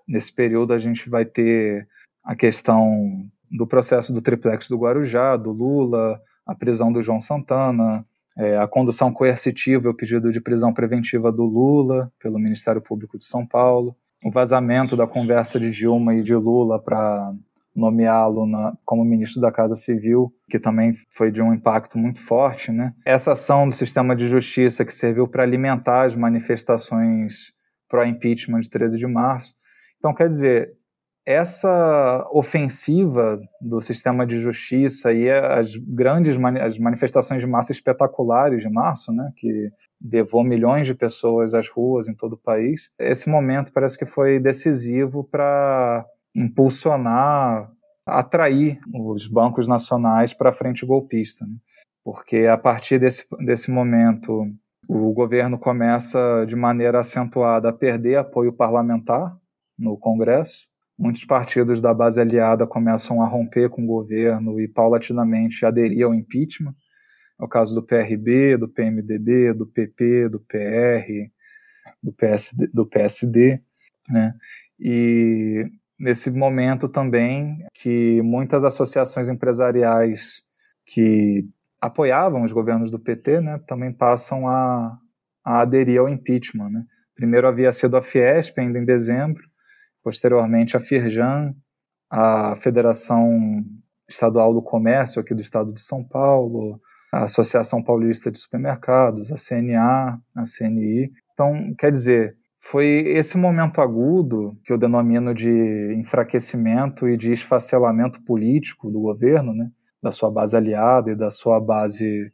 [0.07, 1.87] nesse período a gente vai ter
[2.23, 8.05] a questão do processo do triplex do Guarujá, do Lula, a prisão do João Santana,
[8.37, 13.17] é, a condução coercitiva e o pedido de prisão preventiva do Lula pelo Ministério Público
[13.17, 17.33] de São Paulo, o vazamento da conversa de Dilma e de Lula para
[17.75, 18.47] nomeá-lo
[18.85, 22.93] como ministro da Casa Civil, que também foi de um impacto muito forte, né?
[23.05, 27.51] Essa ação do sistema de justiça que serviu para alimentar as manifestações
[27.89, 29.55] pró-impeachment de 13 de março.
[29.97, 30.73] Então, quer dizer,
[31.25, 38.61] essa ofensiva do sistema de justiça e as grandes mani as manifestações de massa espetaculares
[38.61, 43.29] de março, né, que levou milhões de pessoas às ruas em todo o país, esse
[43.29, 46.05] momento parece que foi decisivo para
[46.35, 47.71] impulsionar,
[48.05, 51.55] atrair os bancos nacionais para a frente golpista, né?
[52.03, 54.45] porque a partir desse, desse momento
[54.89, 59.33] o governo começa de maneira acentuada a perder apoio parlamentar
[59.79, 65.65] no Congresso muitos partidos da base aliada começam a romper com o governo e paulatinamente
[65.65, 66.75] aderir ao impeachment.
[67.39, 71.29] É o caso do PRB, do PMDB, do PP, do PR,
[72.01, 73.61] do PSD, do PSD
[74.09, 74.33] né?
[74.79, 75.65] E
[75.99, 80.43] nesse momento também que muitas associações empresariais
[80.85, 81.47] que
[81.79, 84.97] apoiavam os governos do PT, né, também passam a,
[85.43, 86.85] a aderir ao impeachment, né?
[87.15, 89.43] Primeiro havia sido a Fiesp, ainda em dezembro,
[90.03, 91.53] posteriormente a Firjan,
[92.09, 93.63] a Federação
[94.07, 96.79] Estadual do Comércio aqui do estado de São Paulo,
[97.11, 101.11] a Associação Paulista de Supermercados, a CNA, a CNI.
[101.33, 108.21] Então, quer dizer, foi esse momento agudo que eu denomino de enfraquecimento e de esfacelamento
[108.23, 109.69] político do governo, né,
[110.01, 112.31] da sua base aliada e da sua base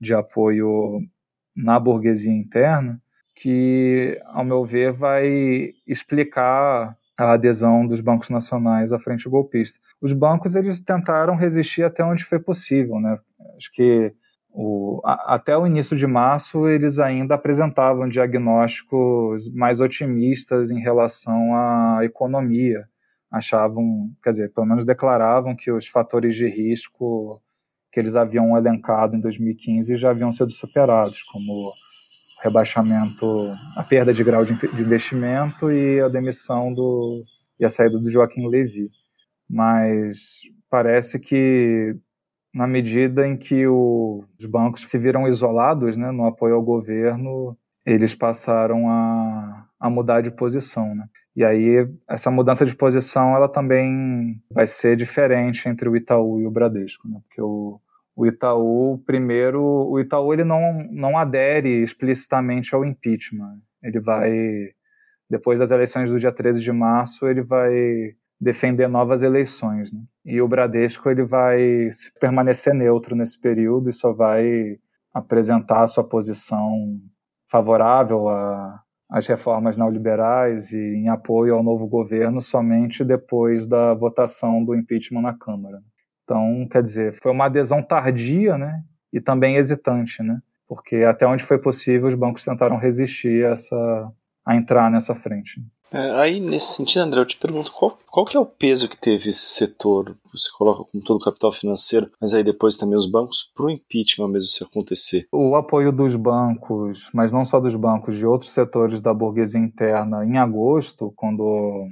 [0.00, 1.00] de apoio
[1.56, 3.00] na burguesia interna,
[3.34, 9.80] que, ao meu ver, vai explicar a adesão dos bancos nacionais à frente golpista.
[10.00, 13.18] Os bancos eles tentaram resistir até onde foi possível, né?
[13.56, 14.14] Acho que
[14.50, 21.54] o, a, até o início de março eles ainda apresentavam diagnósticos mais otimistas em relação
[21.54, 22.86] à economia.
[23.30, 27.42] Achavam, quer dizer, pelo menos declaravam que os fatores de risco
[27.90, 31.72] que eles haviam elencado em 2015 já haviam sido superados, como
[32.42, 37.24] rebaixamento, a perda de grau de, de investimento e a demissão do
[37.58, 38.90] e a saída do Joaquim Levy.
[39.48, 41.96] Mas parece que
[42.52, 47.56] na medida em que o, os bancos se viram isolados né, no apoio ao governo,
[47.84, 50.94] eles passaram a, a mudar de posição.
[50.94, 51.06] Né?
[51.34, 56.46] E aí, essa mudança de posição ela também vai ser diferente entre o Itaú e
[56.46, 57.20] o Bradesco, né?
[57.28, 57.78] porque o,
[58.16, 63.60] o Itaú, primeiro, o Itaú ele não, não adere explicitamente ao impeachment.
[63.82, 64.70] Ele vai,
[65.28, 69.92] depois das eleições do dia 13 de março, ele vai defender novas eleições.
[69.92, 70.00] Né?
[70.24, 74.78] E o Bradesco ele vai permanecer neutro nesse período e só vai
[75.12, 76.98] apresentar a sua posição
[77.50, 78.28] favorável
[79.10, 85.20] às reformas neoliberais e em apoio ao novo governo somente depois da votação do impeachment
[85.20, 85.82] na Câmara.
[86.26, 88.82] Então, quer dizer, foi uma adesão tardia, né?
[89.12, 90.40] E também hesitante, né?
[90.68, 94.12] Porque até onde foi possível os bancos tentaram resistir a, essa,
[94.44, 95.62] a entrar nessa frente.
[95.92, 98.96] É, aí, nesse sentido, André, eu te pergunto, qual, qual que é o peso que
[98.96, 100.16] teve esse setor?
[100.32, 103.70] Você coloca como todo o capital financeiro, mas aí depois também os bancos, para o
[103.70, 105.28] impeachment mesmo se acontecer?
[105.30, 110.24] O apoio dos bancos, mas não só dos bancos, de outros setores da burguesia interna,
[110.24, 111.86] em agosto, quando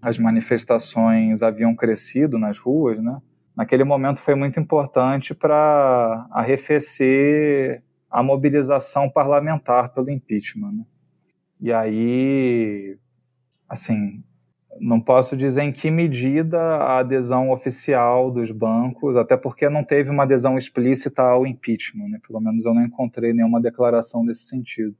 [0.00, 3.20] as manifestações haviam crescido nas ruas, né?
[3.56, 10.72] Naquele momento foi muito importante para arrefecer a mobilização parlamentar pelo impeachment.
[10.72, 10.84] Né?
[11.60, 12.98] E aí,
[13.68, 14.22] assim,
[14.78, 20.10] não posso dizer em que medida a adesão oficial dos bancos, até porque não teve
[20.10, 22.20] uma adesão explícita ao impeachment, né?
[22.26, 24.94] pelo menos eu não encontrei nenhuma declaração nesse sentido.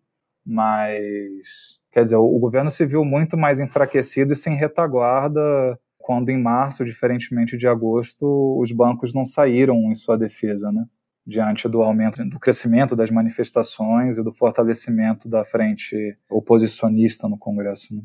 [0.45, 6.41] Mas, quer dizer, o governo se viu muito mais enfraquecido e sem retaguarda quando em
[6.41, 10.85] março, diferentemente de agosto, os bancos não saíram em sua defesa, né?
[11.27, 17.93] diante do aumento do crescimento das manifestações e do fortalecimento da frente oposicionista no Congresso.
[17.93, 18.03] Né?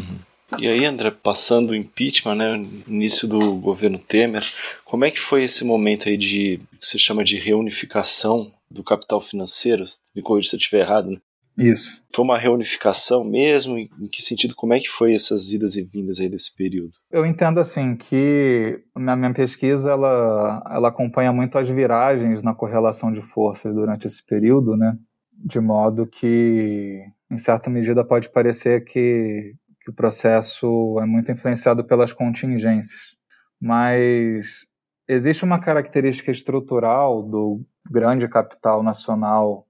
[0.00, 0.18] Uhum.
[0.58, 2.54] E aí, André, passando o impeachment, né,
[2.88, 4.42] início do governo Temer,
[4.86, 9.20] como é que foi esse momento aí de que se chama de reunificação do capital
[9.20, 9.84] financeiro?
[10.16, 11.18] Me corrija se eu estiver errado, né?
[11.56, 12.02] Isso.
[12.14, 13.78] Foi uma reunificação mesmo?
[13.78, 14.54] Em que sentido?
[14.54, 16.92] Como é que foi essas idas e vindas aí desse período?
[17.10, 23.12] Eu entendo assim que na minha pesquisa ela, ela acompanha muito as viragens na correlação
[23.12, 24.96] de forças durante esse período, né?
[25.44, 31.84] De modo que, em certa medida, pode parecer que, que o processo é muito influenciado
[31.84, 33.16] pelas contingências.
[33.60, 34.66] Mas
[35.08, 39.66] existe uma característica estrutural do grande capital nacional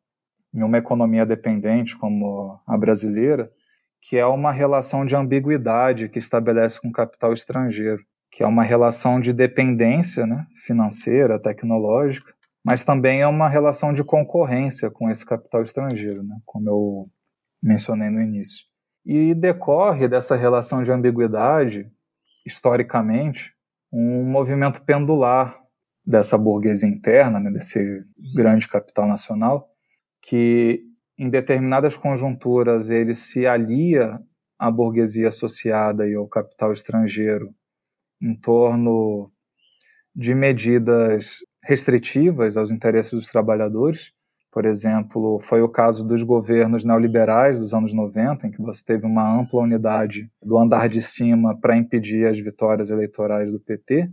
[0.55, 3.51] em uma economia dependente como a brasileira,
[4.01, 8.63] que é uma relação de ambiguidade que estabelece com o capital estrangeiro, que é uma
[8.63, 12.35] relação de dependência né, financeira, tecnológica,
[12.65, 17.11] mas também é uma relação de concorrência com esse capital estrangeiro, né, como eu
[17.63, 18.65] mencionei no início.
[19.05, 21.91] E decorre dessa relação de ambiguidade,
[22.47, 23.53] historicamente,
[23.93, 25.61] um movimento pendular
[26.05, 29.72] dessa burguesia interna, né, desse grande capital nacional,
[30.23, 30.85] que
[31.19, 34.19] em determinadas conjunturas ele se alia
[34.59, 37.53] à burguesia associada e ao capital estrangeiro
[38.21, 39.31] em torno
[40.15, 44.13] de medidas restritivas aos interesses dos trabalhadores.
[44.51, 49.07] Por exemplo, foi o caso dos governos neoliberais dos anos 90, em que você teve
[49.07, 54.11] uma ampla unidade do andar de cima para impedir as vitórias eleitorais do PT.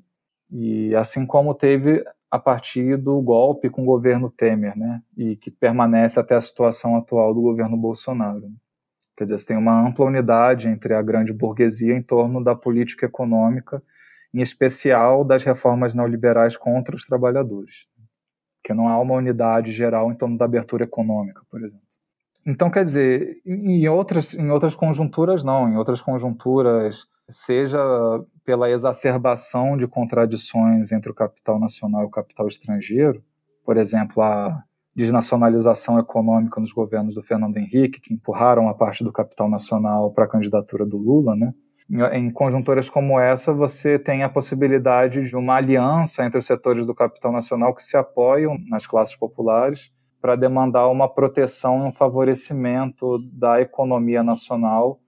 [0.50, 5.02] E assim como teve a partir do golpe com o governo Temer, né?
[5.18, 8.52] E que permanece até a situação atual do governo Bolsonaro.
[9.18, 13.06] Quer dizer, você tem uma ampla unidade entre a grande burguesia em torno da política
[13.06, 13.84] econômica,
[14.34, 17.88] em especial das reformas neoliberais contra os trabalhadores.
[18.64, 21.82] Que não há uma unidade geral em torno da abertura econômica, por exemplo.
[22.46, 25.68] Então, quer dizer, em outras, em outras conjunturas, não.
[25.68, 27.80] Em outras conjunturas, seja
[28.44, 33.24] pela exacerbação de contradições entre o capital nacional e o capital estrangeiro,
[33.64, 34.64] por exemplo, a
[34.96, 40.26] desnacionalização econômica nos governos do Fernando Henrique, que empurraram a parte do capital nacional para
[40.26, 41.54] a candidatura do Lula, né?
[42.14, 46.94] Em conjunturas como essa, você tem a possibilidade de uma aliança entre os setores do
[46.94, 53.18] capital nacional que se apoiam nas classes populares para demandar uma proteção e um favorecimento
[53.34, 55.00] da economia nacional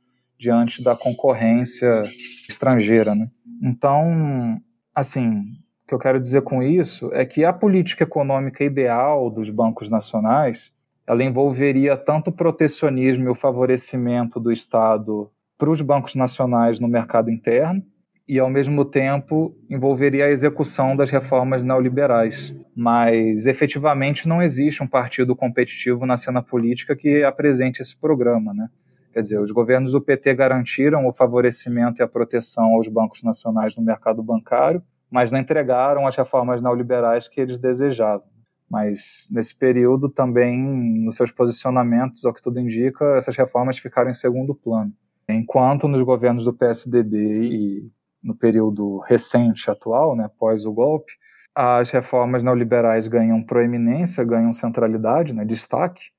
[0.41, 2.01] diante da concorrência
[2.49, 3.13] estrangeira.
[3.13, 3.29] Né?
[3.61, 4.59] Então,
[4.93, 5.41] assim,
[5.83, 9.91] o que eu quero dizer com isso é que a política econômica ideal dos bancos
[9.91, 10.73] nacionais
[11.05, 15.29] ela envolveria tanto o protecionismo e o favorecimento do Estado
[15.59, 17.83] para os bancos nacionais no mercado interno,
[18.27, 22.55] e, ao mesmo tempo, envolveria a execução das reformas neoliberais.
[22.73, 28.53] Mas, efetivamente, não existe um partido competitivo na cena política que apresente esse programa.
[28.53, 28.69] Né?
[29.11, 33.75] Quer dizer, os governos do PT garantiram o favorecimento e a proteção aos bancos nacionais
[33.75, 38.25] no mercado bancário, mas não entregaram as reformas neoliberais que eles desejavam.
[38.69, 40.57] Mas nesse período também,
[41.03, 44.93] nos seus posicionamentos, ao que tudo indica, essas reformas ficaram em segundo plano.
[45.27, 47.87] Enquanto nos governos do PSDB e
[48.23, 51.11] no período recente atual, né, após o golpe,
[51.53, 56.11] as reformas neoliberais ganham proeminência, ganham centralidade, né, destaque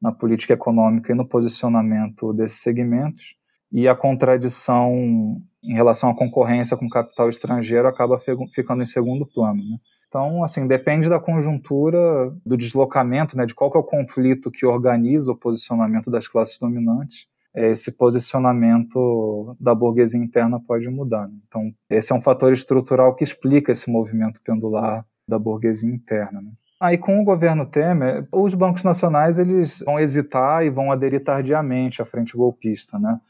[0.00, 3.34] na política econômica e no posicionamento desses segmentos,
[3.72, 8.18] e a contradição em relação à concorrência com capital estrangeiro acaba
[8.52, 9.62] ficando em segundo plano.
[9.62, 9.76] Né?
[10.08, 15.30] Então, assim, depende da conjuntura, do deslocamento, né, de qual é o conflito que organiza
[15.30, 17.28] o posicionamento das classes dominantes.
[17.54, 21.28] Esse posicionamento da burguesia interna pode mudar.
[21.28, 21.34] Né?
[21.46, 26.40] Então, esse é um fator estrutural que explica esse movimento pendular da burguesia interna.
[26.40, 26.50] Né?
[26.82, 32.00] Aí, com o governo Temer, os bancos nacionais eles vão hesitar e vão aderir tardiamente
[32.00, 33.20] à frente golpista, né?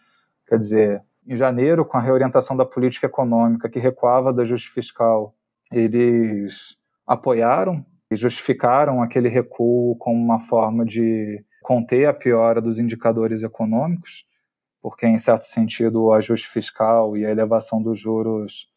[0.46, 5.34] Quer dizer, em janeiro, com a reorientação da política econômica que recuava do ajuste fiscal,
[5.72, 13.42] eles apoiaram e justificaram aquele recuo como uma forma de conter a piora dos indicadores
[13.42, 14.24] econômicos,
[14.80, 18.68] porque, em certo sentido, o ajuste fiscal e a elevação dos juros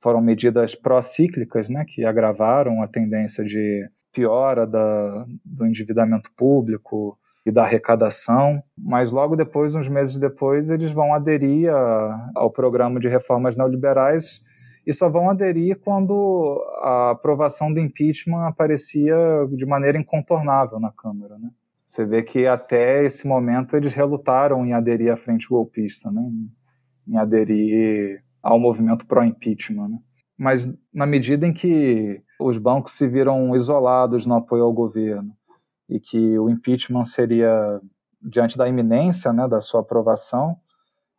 [0.00, 7.50] foram medidas pró-cíclicas, né, que agravaram a tendência de piora da, do endividamento público e
[7.50, 13.08] da arrecadação, mas logo depois, uns meses depois, eles vão aderir a, ao programa de
[13.08, 14.42] reformas neoliberais
[14.86, 19.16] e só vão aderir quando a aprovação do impeachment aparecia
[19.52, 21.38] de maneira incontornável na Câmara.
[21.38, 21.50] Né?
[21.86, 26.22] Você vê que até esse momento eles relutaram em aderir à frente golpista, né?
[27.06, 29.88] em aderir ao movimento pró-impeachment.
[29.88, 29.98] Né?
[30.40, 35.36] Mas na medida em que os bancos se viram isolados no apoio ao governo
[35.86, 37.78] e que o impeachment seria
[38.22, 40.56] diante da iminência né, da sua aprovação,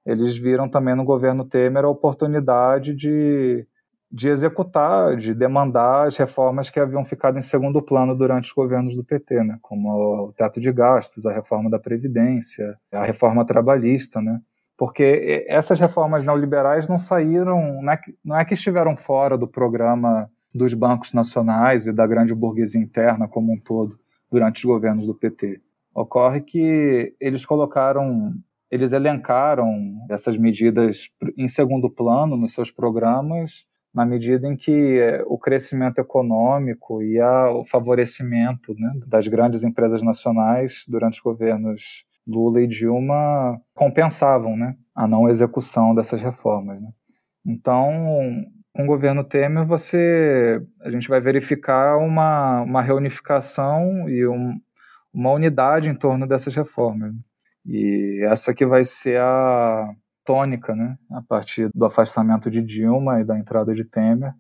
[0.04, 3.68] eles viram também no governo Temer a oportunidade de,
[4.12, 8.96] de executar, de demandar as reformas que haviam ficado em segundo plano durante os governos
[8.96, 14.20] do PT, né, como o teto de gastos, a reforma da Previdência, a reforma trabalhista,
[14.20, 14.42] né,
[14.82, 19.48] porque essas reformas neoliberais não saíram, não é, que, não é que estiveram fora do
[19.48, 24.00] programa dos bancos nacionais e da grande burguesia interna como um todo
[24.32, 25.62] durante os governos do PT.
[25.94, 28.34] Ocorre que eles colocaram
[28.72, 29.72] eles elencaram
[30.10, 36.00] essas medidas em segundo plano nos seus programas, na medida em que eh, o crescimento
[36.00, 43.60] econômico e o favorecimento né, das grandes empresas nacionais durante os governos Lula e Dilma
[43.74, 46.82] compensavam né, a não execução dessas reformas.
[46.82, 46.90] Né.
[47.46, 47.92] Então,
[48.74, 54.60] com o governo Temer, você, a gente vai verificar uma, uma reunificação e um,
[55.14, 57.14] uma unidade em torno dessas reformas.
[57.66, 59.90] E essa que vai ser a
[60.24, 64.34] tônica, né, a partir do afastamento de Dilma e da entrada de Temer,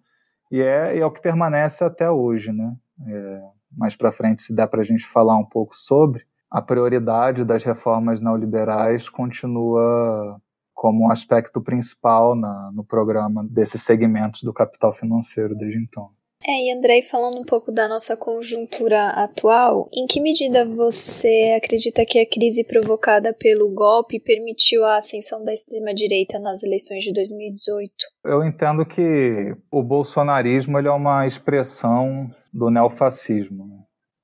[0.51, 2.75] e é, é o que permanece até hoje, né.
[3.07, 7.45] É, mais para frente, se der para a gente falar um pouco sobre, a prioridade
[7.45, 10.39] das reformas neoliberais continua
[10.73, 16.09] como um aspecto principal na, no programa desses segmentos do capital financeiro desde então.
[16.43, 22.03] É, e Andrei, falando um pouco da nossa conjuntura atual, em que medida você acredita
[22.03, 27.93] que a crise provocada pelo golpe permitiu a ascensão da extrema-direita nas eleições de 2018?
[28.25, 33.67] Eu entendo que o bolsonarismo é uma expressão do neofascismo.
[33.67, 33.77] Né?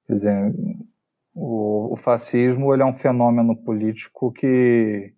[0.07, 0.53] Quer dizer,
[1.39, 5.13] o, o fascismo ele é um fenômeno político que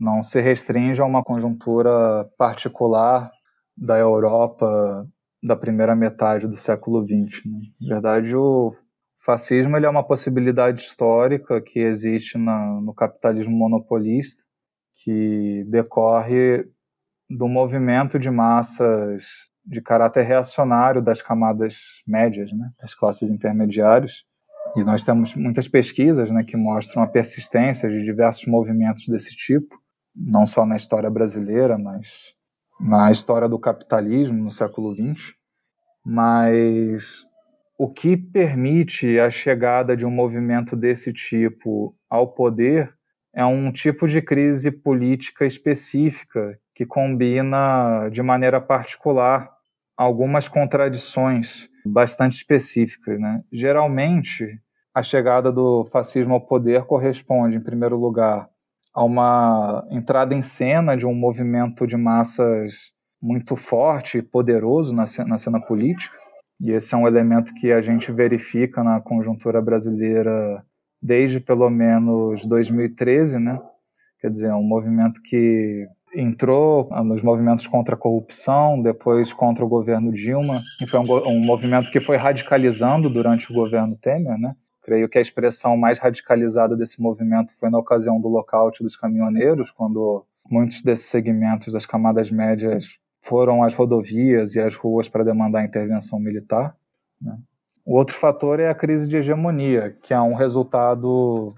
[0.00, 3.30] não se restringe a uma conjuntura particular
[3.76, 5.06] da Europa
[5.42, 7.44] da primeira metade do século XX.
[7.44, 7.58] Né?
[7.78, 8.74] Na verdade, o
[9.18, 14.42] fascismo ele é uma possibilidade histórica que existe na, no capitalismo monopolista,
[15.02, 16.66] que decorre
[17.28, 22.70] do movimento de massas de caráter reacionário das camadas médias, né?
[22.80, 24.24] das classes intermediárias.
[24.76, 29.80] E nós temos muitas pesquisas né, que mostram a persistência de diversos movimentos desse tipo,
[30.14, 32.34] não só na história brasileira, mas
[32.80, 35.34] na história do capitalismo no século XX,
[36.04, 37.24] mas
[37.78, 42.92] o que permite a chegada de um movimento desse tipo ao poder
[43.32, 49.53] é um tipo de crise política específica que combina de maneira particular
[49.96, 53.20] algumas contradições bastante específicas.
[53.20, 53.42] Né?
[53.52, 54.60] Geralmente,
[54.94, 58.48] a chegada do fascismo ao poder corresponde, em primeiro lugar,
[58.94, 65.06] a uma entrada em cena de um movimento de massas muito forte e poderoso na
[65.06, 66.16] cena, na cena política.
[66.60, 70.64] E esse é um elemento que a gente verifica na conjuntura brasileira
[71.02, 73.60] desde pelo menos 2013, né?
[74.20, 79.68] Quer dizer, é um movimento que entrou nos movimentos contra a corrupção, depois contra o
[79.68, 84.54] governo Dilma, e foi um, um movimento que foi radicalizando durante o governo Temer, né?
[84.82, 89.70] Creio que a expressão mais radicalizada desse movimento foi na ocasião do lockout dos caminhoneiros,
[89.70, 95.64] quando muitos desses segmentos das camadas médias foram as rodovias e as ruas para demandar
[95.64, 96.76] intervenção militar.
[97.20, 97.38] Né?
[97.84, 101.54] O outro fator é a crise de hegemonia, que é um resultado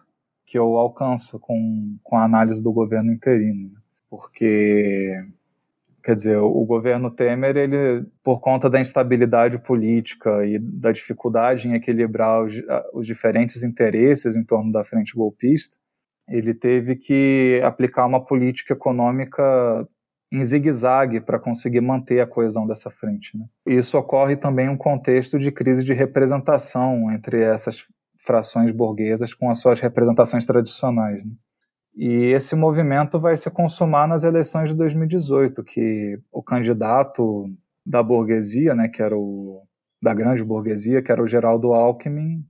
[0.46, 3.72] que eu alcanço com, com a análise do governo interino.
[4.08, 5.12] Porque,
[6.02, 11.74] quer dizer, o governo Temer, ele, por conta da instabilidade política e da dificuldade em
[11.74, 12.54] equilibrar os,
[12.94, 15.76] os diferentes interesses em torno da frente golpista,
[16.28, 19.88] ele teve que aplicar uma política econômica
[20.32, 23.36] em zigue-zague para conseguir manter a coesão dessa frente.
[23.38, 23.46] Né?
[23.66, 27.86] Isso ocorre também em um contexto de crise de representação entre essas
[28.16, 31.24] frações burguesas com as suas representações tradicionais.
[31.24, 31.32] Né?
[31.96, 37.48] E esse movimento vai se consumar nas eleições de 2018, que o candidato
[37.84, 39.62] da burguesia, né, que era o
[40.02, 42.44] da grande burguesia, que era o Geraldo Alckmin,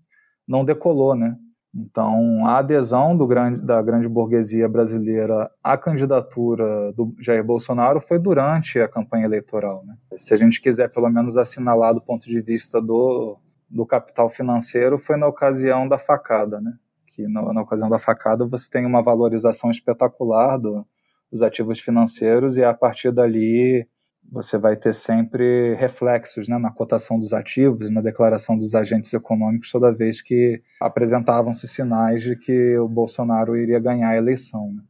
[0.46, 1.36] não decolou, né?
[1.78, 8.80] Então, a adesão grande, da grande burguesia brasileira à candidatura do Jair Bolsonaro foi durante
[8.80, 9.84] a campanha eleitoral.
[9.84, 9.94] Né?
[10.16, 13.38] Se a gente quiser, pelo menos, assinalar do ponto de vista do,
[13.68, 16.62] do capital financeiro, foi na ocasião da facada.
[16.62, 16.72] Né?
[17.16, 20.86] Que na, na ocasião da facada você tem uma valorização espetacular do,
[21.32, 23.88] dos ativos financeiros e a partir dali
[24.30, 29.70] você vai ter sempre reflexos né, na cotação dos ativos, na declaração dos agentes econômicos,
[29.70, 34.72] toda vez que apresentavam-se sinais de que o Bolsonaro iria ganhar a eleição.
[34.72, 34.82] Né?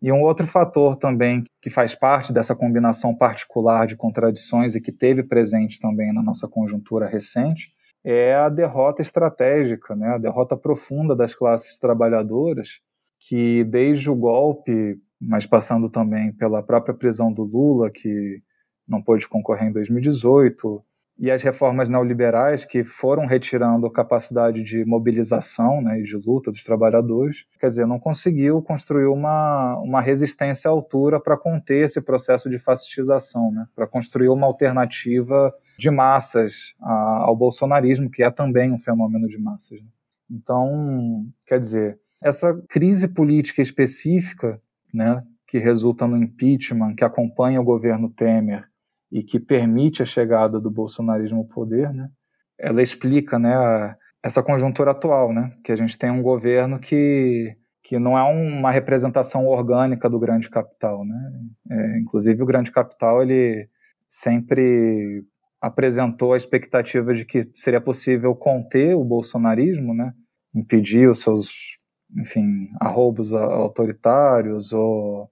[0.00, 4.92] E um outro fator também que faz parte dessa combinação particular de contradições e que
[4.92, 7.72] teve presente também na nossa conjuntura recente
[8.04, 12.80] é a derrota estratégica, né, a derrota profunda das classes trabalhadoras,
[13.18, 18.42] que desde o golpe, mas passando também pela própria prisão do Lula, que
[18.86, 20.84] não pôde concorrer em 2018,
[21.18, 26.50] e as reformas neoliberais que foram retirando a capacidade de mobilização né, e de luta
[26.50, 32.00] dos trabalhadores, quer dizer, não conseguiu construir uma, uma resistência à altura para conter esse
[32.00, 38.30] processo de fascistização, né, para construir uma alternativa de massas a, ao bolsonarismo, que é
[38.30, 39.80] também um fenômeno de massas.
[39.80, 39.88] Né.
[40.28, 44.60] Então, quer dizer, essa crise política específica,
[44.92, 48.68] né, que resulta no impeachment, que acompanha o governo Temer
[49.14, 52.10] e que permite a chegada do bolsonarismo ao poder, né,
[52.58, 57.56] ela explica né, a, essa conjuntura atual, né, que a gente tem um governo que,
[57.80, 61.04] que não é uma representação orgânica do grande capital.
[61.04, 61.32] Né,
[61.70, 63.68] é, inclusive, o grande capital ele
[64.08, 65.24] sempre
[65.60, 70.12] apresentou a expectativa de que seria possível conter o bolsonarismo, né,
[70.52, 71.78] impedir os seus,
[72.18, 75.30] enfim, arroubos autoritários ou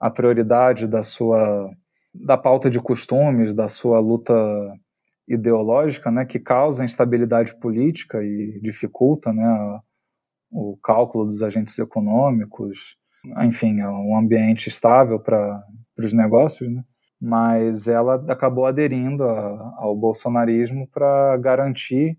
[0.00, 1.72] a prioridade da sua
[2.14, 4.34] da pauta de costumes, da sua luta
[5.26, 9.80] ideológica, né, que causa instabilidade política e dificulta, né,
[10.50, 12.96] o cálculo dos agentes econômicos,
[13.42, 15.62] enfim, é um ambiente estável para
[15.98, 16.84] os negócios, né?
[17.20, 22.18] mas ela acabou aderindo a, ao bolsonarismo para garantir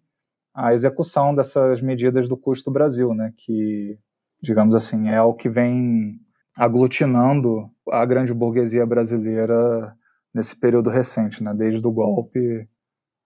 [0.54, 3.98] a execução dessas medidas do custo Brasil, né, que,
[4.42, 6.20] digamos assim, é o que vem
[6.58, 9.96] aglutinando a grande burguesia brasileira
[10.34, 12.68] nesse período recente, né, desde o golpe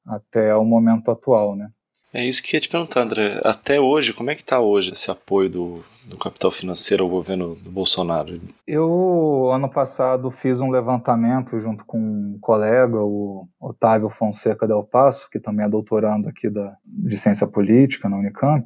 [0.06, 1.70] até o momento atual, né.
[2.14, 3.40] É isso que eu ia te perguntar, André.
[3.44, 7.56] Até hoje, como é que está hoje esse apoio do, do capital financeiro ao governo
[7.56, 8.40] do Bolsonaro?
[8.66, 15.30] Eu, ano passado, fiz um levantamento junto com um colega, o Otávio Fonseca Del Passo,
[15.30, 18.66] que também é doutorando aqui da, de Ciência Política na Unicamp,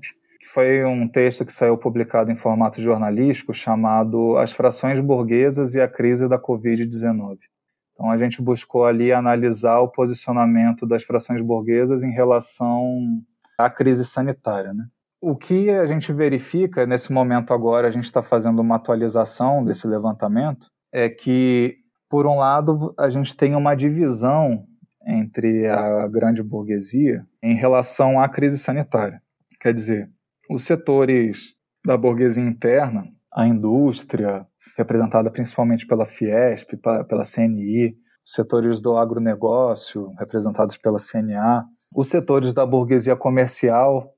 [0.54, 5.88] foi um texto que saiu publicado em formato jornalístico chamado As Frações Burguesas e a
[5.88, 7.38] Crise da Covid-19.
[7.94, 13.22] Então a gente buscou ali analisar o posicionamento das frações burguesas em relação
[13.58, 14.74] à crise sanitária.
[14.74, 14.86] Né?
[15.22, 19.88] O que a gente verifica nesse momento agora, a gente está fazendo uma atualização desse
[19.88, 21.78] levantamento, é que,
[22.10, 24.66] por um lado, a gente tem uma divisão
[25.08, 29.22] entre a grande burguesia em relação à crise sanitária.
[29.60, 30.10] Quer dizer,
[30.52, 34.46] os setores da burguesia interna, a indústria,
[34.78, 36.74] representada principalmente pela Fiesp,
[37.08, 37.96] pela CNI,
[38.26, 44.14] os setores do agronegócio, representados pela CNA, os setores da burguesia comercial,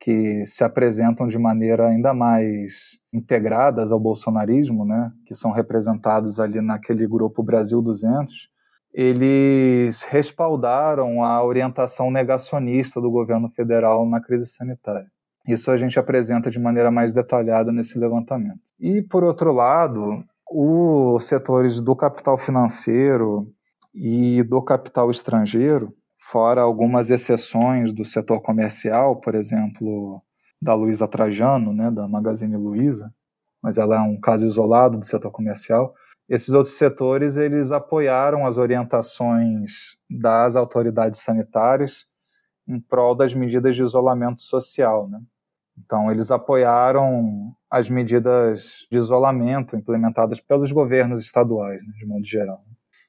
[0.00, 6.60] que se apresentam de maneira ainda mais integradas ao bolsonarismo, né, que são representados ali
[6.60, 8.48] naquele grupo Brasil 200,
[8.92, 15.10] eles respaldaram a orientação negacionista do governo federal na crise sanitária.
[15.46, 18.60] Isso a gente apresenta de maneira mais detalhada nesse levantamento.
[18.78, 23.50] E, por outro lado, os setores do capital financeiro
[23.94, 30.22] e do capital estrangeiro, fora algumas exceções do setor comercial, por exemplo,
[30.60, 33.12] da Luiza Trajano, né, da Magazine Luiza,
[33.62, 35.94] mas ela é um caso isolado do setor comercial.
[36.28, 42.06] esses outros setores eles apoiaram as orientações das autoridades sanitárias
[42.66, 45.20] em prol das medidas de isolamento social, né?
[45.78, 52.62] Então, eles apoiaram as medidas de isolamento implementadas pelos governos estaduais, né, de modo geral.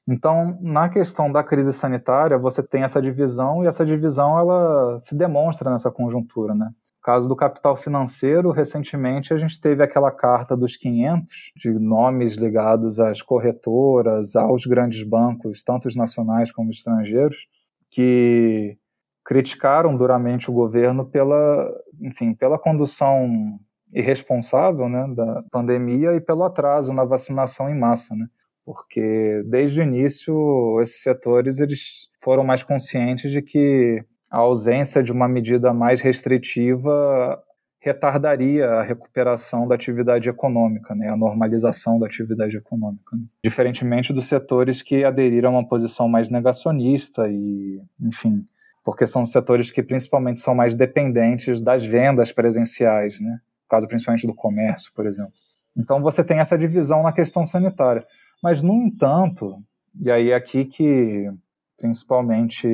[0.06, 5.16] Então, na questão da crise sanitária, você tem essa divisão e essa divisão ela se
[5.16, 6.66] demonstra nessa conjuntura, né?
[6.66, 12.34] No caso do capital financeiro, recentemente a gente teve aquela carta dos 500 de nomes
[12.34, 17.46] ligados às corretoras, aos grandes bancos, tanto os nacionais como os estrangeiros,
[17.90, 18.78] que
[19.24, 23.58] criticaram duramente o governo pela, enfim, pela condução
[23.92, 28.26] irresponsável, né, da pandemia e pelo atraso na vacinação em massa, né?
[28.64, 35.12] Porque desde o início esses setores eles foram mais conscientes de que a ausência de
[35.12, 37.40] uma medida mais restritiva
[37.78, 43.14] retardaria a recuperação da atividade econômica, né, a normalização da atividade econômica.
[43.14, 43.24] Né?
[43.44, 48.44] Diferentemente dos setores que aderiram a uma posição mais negacionista e, enfim,
[48.84, 53.30] porque são setores que principalmente são mais dependentes das vendas presenciais, né?
[53.30, 55.32] No caso principalmente do comércio, por exemplo.
[55.76, 58.06] Então você tem essa divisão na questão sanitária.
[58.42, 59.58] Mas, no entanto,
[59.98, 61.32] e aí é aqui que
[61.78, 62.68] principalmente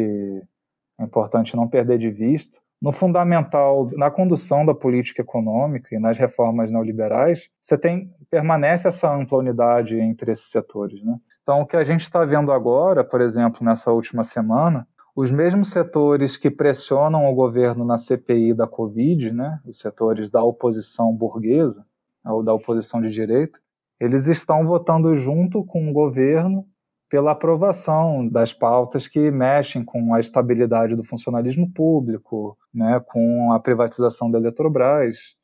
[0.98, 6.16] é importante não perder de vista, no fundamental, na condução da política econômica e nas
[6.16, 11.02] reformas neoliberais, você tem permanece essa ampla unidade entre esses setores.
[11.02, 11.16] Né?
[11.42, 14.86] Então, o que a gente está vendo agora, por exemplo, nessa última semana,
[15.21, 20.43] os mesmos setores que pressionam o governo na CPI da Covid, né, os setores da
[20.43, 21.85] oposição burguesa,
[22.25, 23.59] ou da oposição de direita,
[24.01, 26.66] eles estão votando junto com o governo
[27.11, 33.61] pela aprovação das pautas que mexem com a estabilidade do funcionalismo público, né, com a
[33.61, 35.37] privatização da Eletrobras.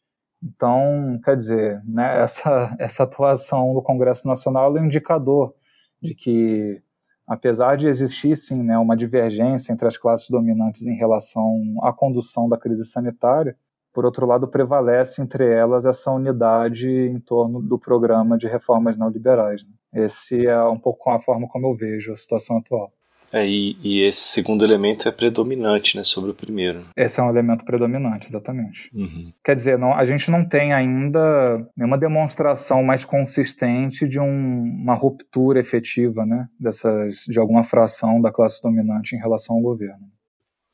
[0.42, 5.54] Então, quer dizer, né, essa, essa atuação do Congresso Nacional é um indicador
[6.00, 6.80] de que
[7.26, 12.48] apesar de existir sim né, uma divergência entre as classes dominantes em relação à condução
[12.48, 13.56] da crise sanitária,
[13.92, 19.64] por outro lado, prevalece entre elas essa unidade em torno do programa de reformas neoliberais.
[19.64, 20.04] Né?
[20.04, 22.92] Esse é um pouco a forma como eu vejo a situação atual.
[23.32, 26.86] É, e, e, esse segundo elemento é predominante né, sobre o primeiro.
[26.96, 28.90] Esse é um elemento predominante, exatamente.
[28.94, 29.32] Uhum.
[29.44, 34.94] Quer dizer, não, a gente não tem ainda nenhuma demonstração mais consistente de um, uma
[34.94, 40.06] ruptura efetiva né, dessas, de alguma fração da classe dominante em relação ao governo.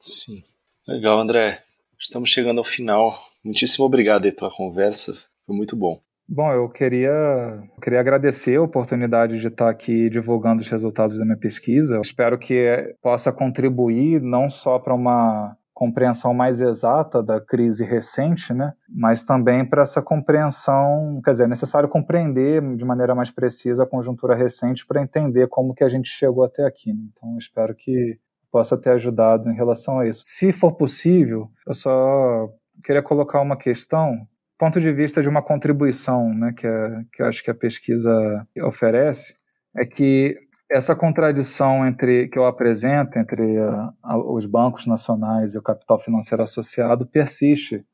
[0.01, 0.43] Sim.
[0.87, 1.63] Legal, André.
[1.99, 3.19] Estamos chegando ao final.
[3.45, 5.15] Muitíssimo obrigado pela conversa.
[5.47, 6.01] Foi muito bom.
[6.35, 11.37] Bom, eu queria, queria agradecer a oportunidade de estar aqui divulgando os resultados da minha
[11.37, 12.01] pesquisa.
[12.03, 18.73] Espero que possa contribuir não só para uma compreensão mais exata da crise recente, né?
[18.89, 23.87] mas também para essa compreensão, quer dizer, é necessário compreender de maneira mais precisa a
[23.87, 26.95] conjuntura recente para entender como que a gente chegou até aqui.
[26.95, 27.03] Né?
[27.13, 28.19] Então, espero que
[28.51, 30.23] possa ter ajudado em relação a isso.
[30.25, 32.49] Se for possível, eu só
[32.83, 34.27] queria colocar uma questão
[34.59, 38.47] ponto de vista de uma contribuição né, que, a, que eu acho que a pesquisa
[38.65, 39.37] oferece,
[39.77, 40.37] é que
[40.71, 45.99] essa contradição entre que eu apresento entre a, a, os bancos nacionais e o capital
[45.99, 47.85] financeiro associado persiste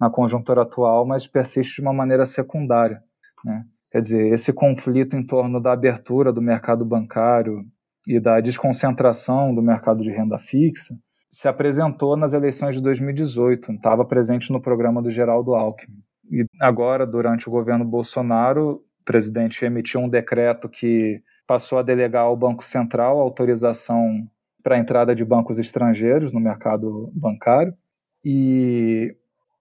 [0.00, 3.00] na conjuntura atual, mas persiste de uma maneira secundária.
[3.44, 3.64] Né?
[3.90, 7.64] Quer dizer, esse conflito em torno da abertura do mercado bancário
[8.08, 10.98] e da desconcentração do mercado de renda fixa
[11.34, 15.98] se apresentou nas eleições de 2018, estava presente no programa do Geraldo Alckmin.
[16.30, 22.22] E agora, durante o governo Bolsonaro, o presidente emitiu um decreto que passou a delegar
[22.22, 24.28] ao Banco Central autorização
[24.62, 27.74] para a entrada de bancos estrangeiros no mercado bancário.
[28.24, 29.16] E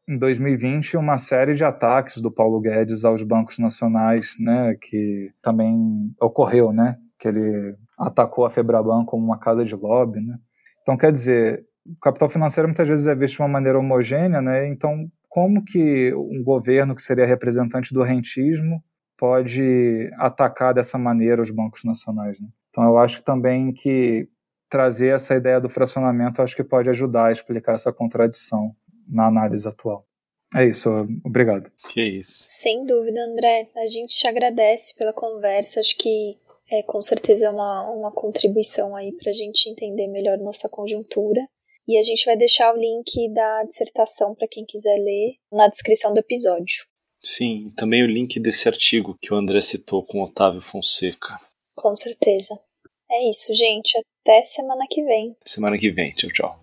[0.08, 6.14] em 2020, uma série de ataques do Paulo Guedes aos bancos nacionais, né, que também
[6.22, 10.38] ocorreu, né, que ele atacou a Febraban como uma casa de lobby, né.
[10.84, 14.68] Então, quer dizer, o capital financeiro muitas vezes é visto de uma maneira homogênea, né,
[14.68, 18.84] então como que um governo que seria representante do rentismo
[19.18, 22.40] pode atacar dessa maneira os bancos nacionais.
[22.40, 22.48] Né?
[22.70, 24.28] Então eu acho também que
[24.70, 28.76] trazer essa ideia do fracionamento acho que pode ajudar a explicar essa contradição
[29.08, 30.06] na análise atual.
[30.56, 30.90] É isso,
[31.24, 31.72] obrigado.
[31.90, 32.44] Que isso.
[32.46, 33.70] Sem dúvida, André.
[33.76, 35.80] A gente te agradece pela conversa.
[35.80, 36.38] Acho que
[36.72, 41.42] é com certeza uma, uma contribuição aí para a gente entender melhor nossa conjuntura.
[41.88, 46.14] E a gente vai deixar o link da dissertação para quem quiser ler na descrição
[46.14, 46.86] do episódio.
[47.22, 51.36] Sim, também o link desse artigo que o André citou com Otávio Fonseca.
[51.76, 52.58] Com certeza.
[53.12, 53.98] É isso, gente.
[54.22, 55.36] Até semana que vem.
[55.46, 56.14] Semana que vem.
[56.14, 56.63] Tchau, tchau.